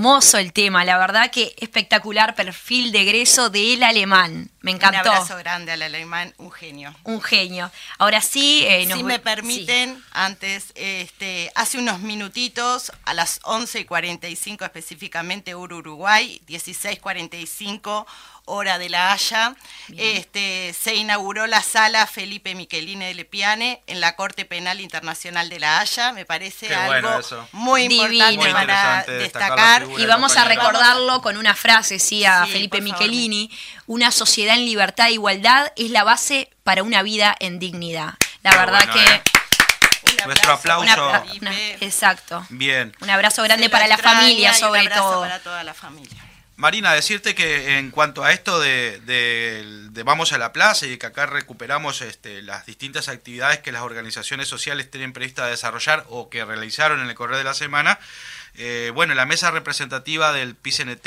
[0.00, 4.50] hermoso el tema, la verdad que espectacular perfil de egreso del alemán.
[4.60, 5.08] Me encantó.
[5.10, 6.94] Un abrazo grande al alemán, un genio.
[7.04, 7.70] Un genio.
[7.98, 13.80] Ahora sí, eh, nos si me permiten, antes, este, hace unos minutitos, a las 11
[13.80, 18.04] y 45 específicamente, Ur- Uruguay, 16.45
[18.46, 19.54] hora de La Haya,
[19.96, 25.60] este, se inauguró la sala Felipe Michelini de Lepiane en la Corte Penal Internacional de
[25.60, 26.12] La Haya.
[26.12, 28.04] Me parece Qué algo bueno muy Divino.
[28.08, 32.80] importante Muy para destacar Y vamos a recordarlo con una frase, sí, a Sí, Felipe.
[32.80, 33.50] Michelini.
[33.86, 38.14] Una sociedad en libertad e igualdad es la base para una vida en dignidad.
[38.42, 39.14] La Qué verdad bueno, que...
[39.14, 39.22] ¿eh?
[40.08, 41.12] Un Nuestro aplauso.
[41.40, 42.46] una- exacto.
[42.48, 42.94] Bien.
[43.00, 45.20] Un abrazo grande para la familia, y un sobre abrazo todo.
[45.22, 46.24] para toda la familia.
[46.56, 50.96] Marina, decirte que en cuanto a esto de, de- de Vamos a la Plaza y
[50.96, 56.30] que acá recuperamos este, las distintas actividades que las organizaciones sociales tienen prevista desarrollar o
[56.30, 57.98] que realizaron en el correo de la semana,
[58.54, 61.06] eh, bueno, la mesa representativa del PCNT,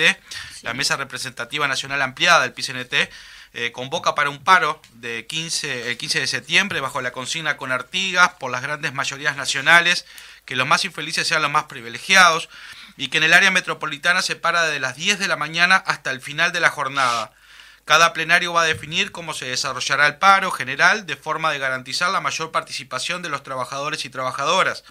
[0.61, 3.09] la mesa representativa nacional ampliada del PCNT,
[3.53, 7.71] eh, convoca para un paro de 15, el 15 de septiembre bajo la consigna con
[7.71, 10.05] Artigas por las grandes mayorías nacionales,
[10.45, 12.49] que los más infelices sean los más privilegiados
[12.99, 16.11] y que en el área metropolitana se para de las 10 de la mañana hasta
[16.11, 17.31] el final de la jornada.
[17.85, 22.11] Cada plenario va a definir cómo se desarrollará el paro general de forma de garantizar
[22.11, 24.83] la mayor participación de los trabajadores y trabajadoras.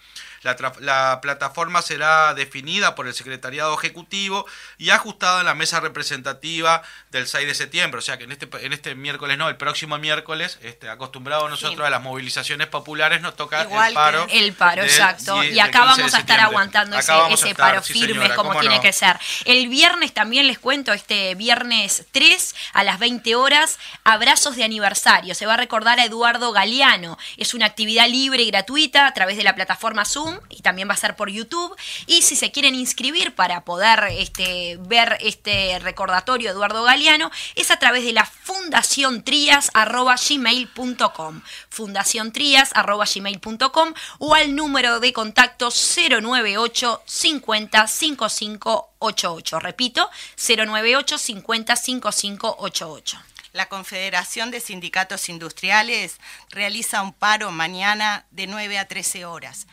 [0.42, 7.26] La, plataforma será definida por el Secretariado Ejecutivo y ajustada en la mesa representativa del
[7.26, 7.98] 6 de septiembre.
[7.98, 11.78] O sea que en este, en este miércoles, no, el próximo miércoles, este, acostumbrado nosotros
[11.78, 11.82] Sí.
[11.82, 14.26] a las movilizaciones populares, nos toca Igual el paro.
[14.30, 15.40] El paro, del exacto.
[15.40, 17.92] 10 y del acá 15 de vamos a estar aguantando Acá ese, estar, paro sí,
[17.92, 18.82] firme señora, como tiene no.
[18.82, 19.18] que ser.
[19.44, 25.34] El viernes también les cuento, este viernes 3 a las 20 horas, abrazos de aniversario.
[25.34, 27.18] Se va a recordar a Eduardo Galeano.
[27.36, 30.94] Es una actividad libre y gratuita a través de la plataforma Zoom y también va
[30.94, 31.76] a ser por YouTube.
[32.06, 37.70] Y si se quieren inscribir para poder este, ver este recordatorio de Eduardo Galeano, es
[37.70, 41.42] a través de la Fundación Trías gmail.com.
[41.68, 49.60] Fundación Trías gmail.com o al número de contacto 098 50 55 88.
[49.60, 53.18] Repito, 098 50 55 88.
[53.52, 56.18] La Confederación de Sindicatos Industriales
[56.50, 59.66] realiza un paro mañana de 9 a 13 horas.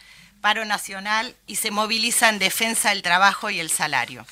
[0.45, 4.27] Paro nacional y se moviliza en defensa del trabajo y el salario.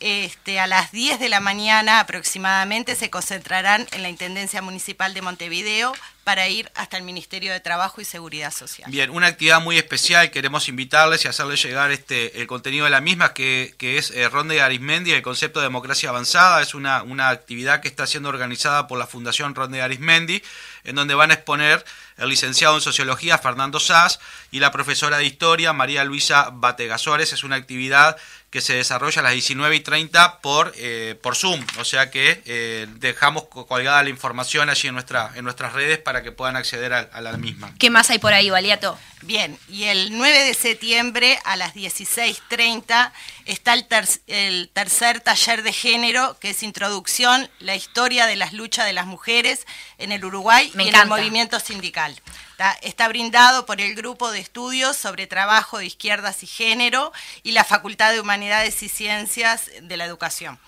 [0.00, 5.22] Este, a las 10 de la mañana aproximadamente se concentrarán en la Intendencia Municipal de
[5.22, 5.92] Montevideo
[6.24, 8.90] para ir hasta el Ministerio de Trabajo y Seguridad Social.
[8.90, 13.00] Bien, una actividad muy especial, queremos invitarles y hacerles llegar este el contenido de la
[13.00, 17.28] misma, que, que es eh, Ronde Arismendi, el concepto de democracia avanzada, es una, una
[17.28, 20.42] actividad que está siendo organizada por la Fundación Ronde Arismendi,
[20.84, 21.84] en donde van a exponer
[22.16, 24.20] el licenciado en Sociología Fernando Sass
[24.50, 28.16] y la profesora de Historia María Luisa Bategasores, es una actividad
[28.50, 32.40] que se desarrolla a las 19 y 30 por, eh, por Zoom, o sea que
[32.46, 36.56] eh, dejamos co- colgada la información allí en, nuestra, en nuestras redes para que puedan
[36.56, 37.74] acceder a, a la misma.
[37.78, 38.98] ¿Qué más hay por ahí, Valiato?
[39.22, 43.10] Bien, y el 9 de septiembre a las 16.30
[43.46, 48.52] está el, ter- el tercer taller de género, que es Introducción, la historia de las
[48.52, 49.66] luchas de las mujeres
[49.98, 52.20] en el Uruguay Me y en el movimiento sindical.
[52.52, 57.12] Está, está brindado por el Grupo de Estudios sobre Trabajo de Izquierdas y Género
[57.42, 60.58] y la Facultad de Humanidades y Ciencias de la Educación.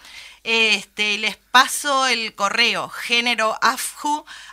[0.49, 2.89] Este, les paso el correo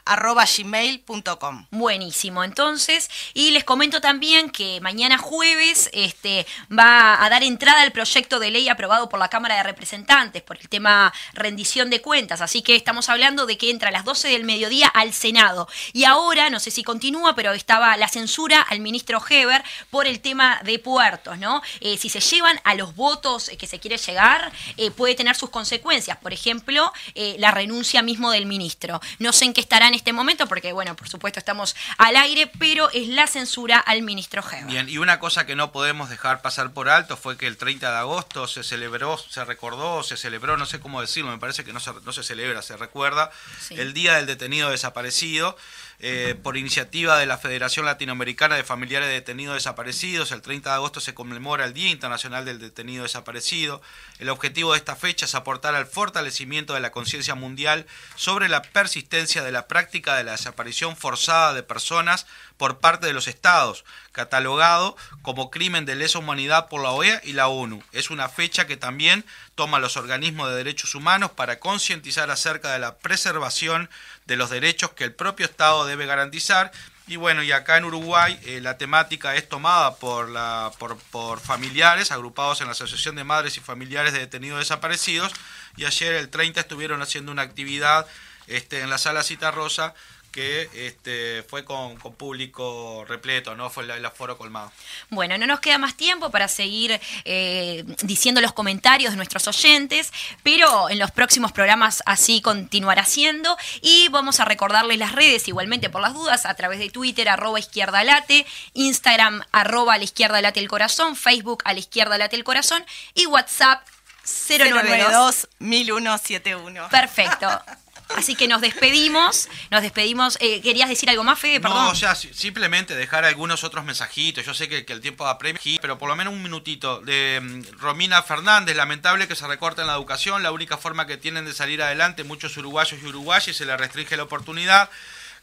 [0.05, 1.65] generoafju.gmail.com.
[1.71, 7.91] Buenísimo, entonces, y les comento también que mañana jueves este, va a dar entrada al
[7.91, 12.41] proyecto de ley aprobado por la Cámara de Representantes por el tema rendición de cuentas,
[12.41, 15.67] así que estamos hablando de que entra a las 12 del mediodía al Senado.
[15.93, 20.19] Y ahora, no sé si continúa, pero estaba la censura al ministro Heber por el
[20.19, 21.61] tema de puertos, ¿no?
[21.79, 25.49] Eh, si se llevan a los votos que se quiere llegar, eh, puede tener sus
[25.49, 26.17] consecuencias.
[26.17, 28.99] Por ejemplo, eh, la renuncia mismo del ministro.
[29.19, 32.47] No sé en qué estará en este momento, porque, bueno, por supuesto estamos al aire,
[32.57, 34.65] pero es la censura al ministro Heber.
[34.65, 37.91] Bien, y una cosa que no podemos dejar pasar por alto fue que el 30
[37.91, 41.73] de agosto se celebró, se recordó, se celebró, no sé cómo decirlo, me parece que
[41.73, 43.29] no se, no se celebra, se recuerda,
[43.59, 43.75] Sí.
[43.79, 45.55] el Día del Detenido Desaparecido.
[45.99, 50.75] Eh, por iniciativa de la Federación Latinoamericana de Familiares de Detenidos Desaparecidos, el 30 de
[50.75, 53.81] agosto se conmemora el Día Internacional del Detenido Desaparecido.
[54.19, 57.85] El objetivo de esta fecha es aportar al fortalecimiento de la conciencia mundial
[58.15, 62.25] sobre la persistencia de la práctica de la desaparición forzada de personas
[62.57, 67.33] por parte de los estados, catalogado como crimen de lesa humanidad por la OEA y
[67.33, 67.83] la ONU.
[67.91, 69.25] Es una fecha que también
[69.55, 73.89] toma los organismos de derechos humanos para concientizar acerca de la preservación
[74.25, 76.71] de los derechos que el propio Estado debe garantizar.
[77.07, 81.39] Y bueno, y acá en Uruguay eh, la temática es tomada por, la, por, por
[81.39, 85.33] familiares agrupados en la Asociación de Madres y Familiares de Detenidos Desaparecidos.
[85.75, 88.07] Y ayer, el 30, estuvieron haciendo una actividad
[88.47, 89.93] este, en la Sala Cita Rosa
[90.33, 93.69] que este, fue con, con público repleto, ¿no?
[93.69, 94.71] Fue el, el aforo colmado.
[95.09, 100.11] Bueno, no nos queda más tiempo para seguir eh, diciendo los comentarios de nuestros oyentes,
[100.41, 105.91] pero en los próximos programas así continuará siendo y vamos a recordarles las redes igualmente
[105.91, 110.41] por las dudas a través de Twitter arroba izquierda late, Instagram arroba a la izquierda
[110.41, 113.87] late el corazón, Facebook a la izquierda late el corazón y WhatsApp
[114.23, 116.89] 092 092 1171.
[116.89, 117.47] Perfecto.
[118.15, 120.37] Así que nos despedimos, nos despedimos.
[120.39, 121.59] Eh, ¿Querías decir algo más, Fede?
[121.59, 121.85] Perdón.
[121.85, 124.45] No, o sea, si- simplemente dejar algunos otros mensajitos.
[124.45, 126.99] Yo sé que, que el tiempo apremia, pero por lo menos un minutito.
[127.01, 130.43] De mm, Romina Fernández, lamentable que se recorte en la educación.
[130.43, 134.15] La única forma que tienen de salir adelante muchos uruguayos y uruguayas se les restringe
[134.17, 134.89] la oportunidad.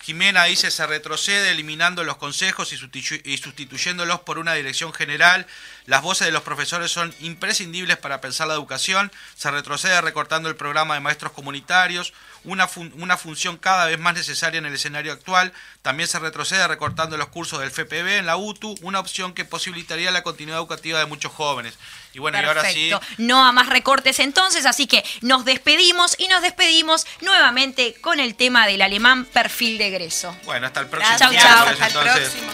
[0.03, 5.47] Jimena dice se retrocede eliminando los consejos y, sustitu- y sustituyéndolos por una dirección general.
[5.85, 9.13] Las voces de los profesores son imprescindibles para pensar la educación.
[9.37, 14.59] Se retrocede recortando el programa de maestros comunitarios, una, una función cada vez más necesaria
[14.59, 15.53] en el escenario actual.
[15.83, 20.11] También se retrocede recortando los cursos del FPB en la UTU, una opción que posibilitaría
[20.11, 21.77] la continuidad educativa de muchos jóvenes.
[22.13, 22.91] Y bueno, y ahora sí.
[22.91, 23.01] Perfecto.
[23.19, 28.35] No a más recortes entonces, así que nos despedimos y nos despedimos nuevamente con el
[28.35, 30.37] tema del alemán perfil de egreso.
[30.45, 31.31] Bueno, hasta el próximo chau.
[31.31, 32.53] miércoles, hasta el próximo.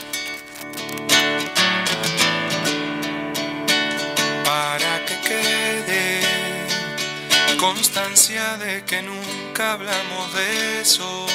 [4.45, 6.21] para que quede
[7.59, 11.27] constancia de que nunca hablamos de eso,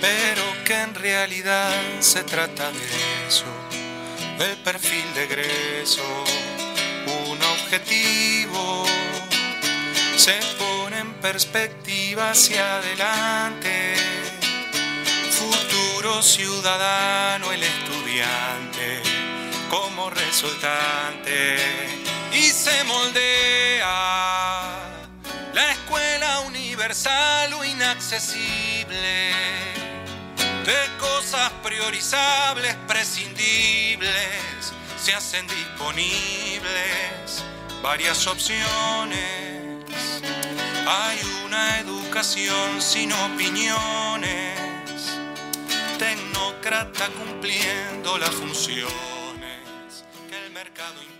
[0.00, 1.70] pero que en realidad
[2.00, 3.44] se trata de eso,
[4.38, 6.02] del perfil de egreso,
[7.06, 8.84] un objetivo.
[10.16, 13.94] Se pone en perspectiva hacia adelante,
[15.30, 19.02] futuro ciudadano el estudiante
[19.70, 21.58] como resultante.
[22.32, 24.68] Y se moldea
[25.54, 29.32] la escuela universal o inaccesible
[30.64, 34.72] de cosas priorizables, prescindibles,
[35.08, 37.42] se hacen disponibles
[37.82, 39.24] varias opciones.
[40.86, 44.58] Hay una educación sin opiniones,
[45.98, 48.90] tecnócrata cumpliendo las funciones
[50.28, 51.17] que el mercado.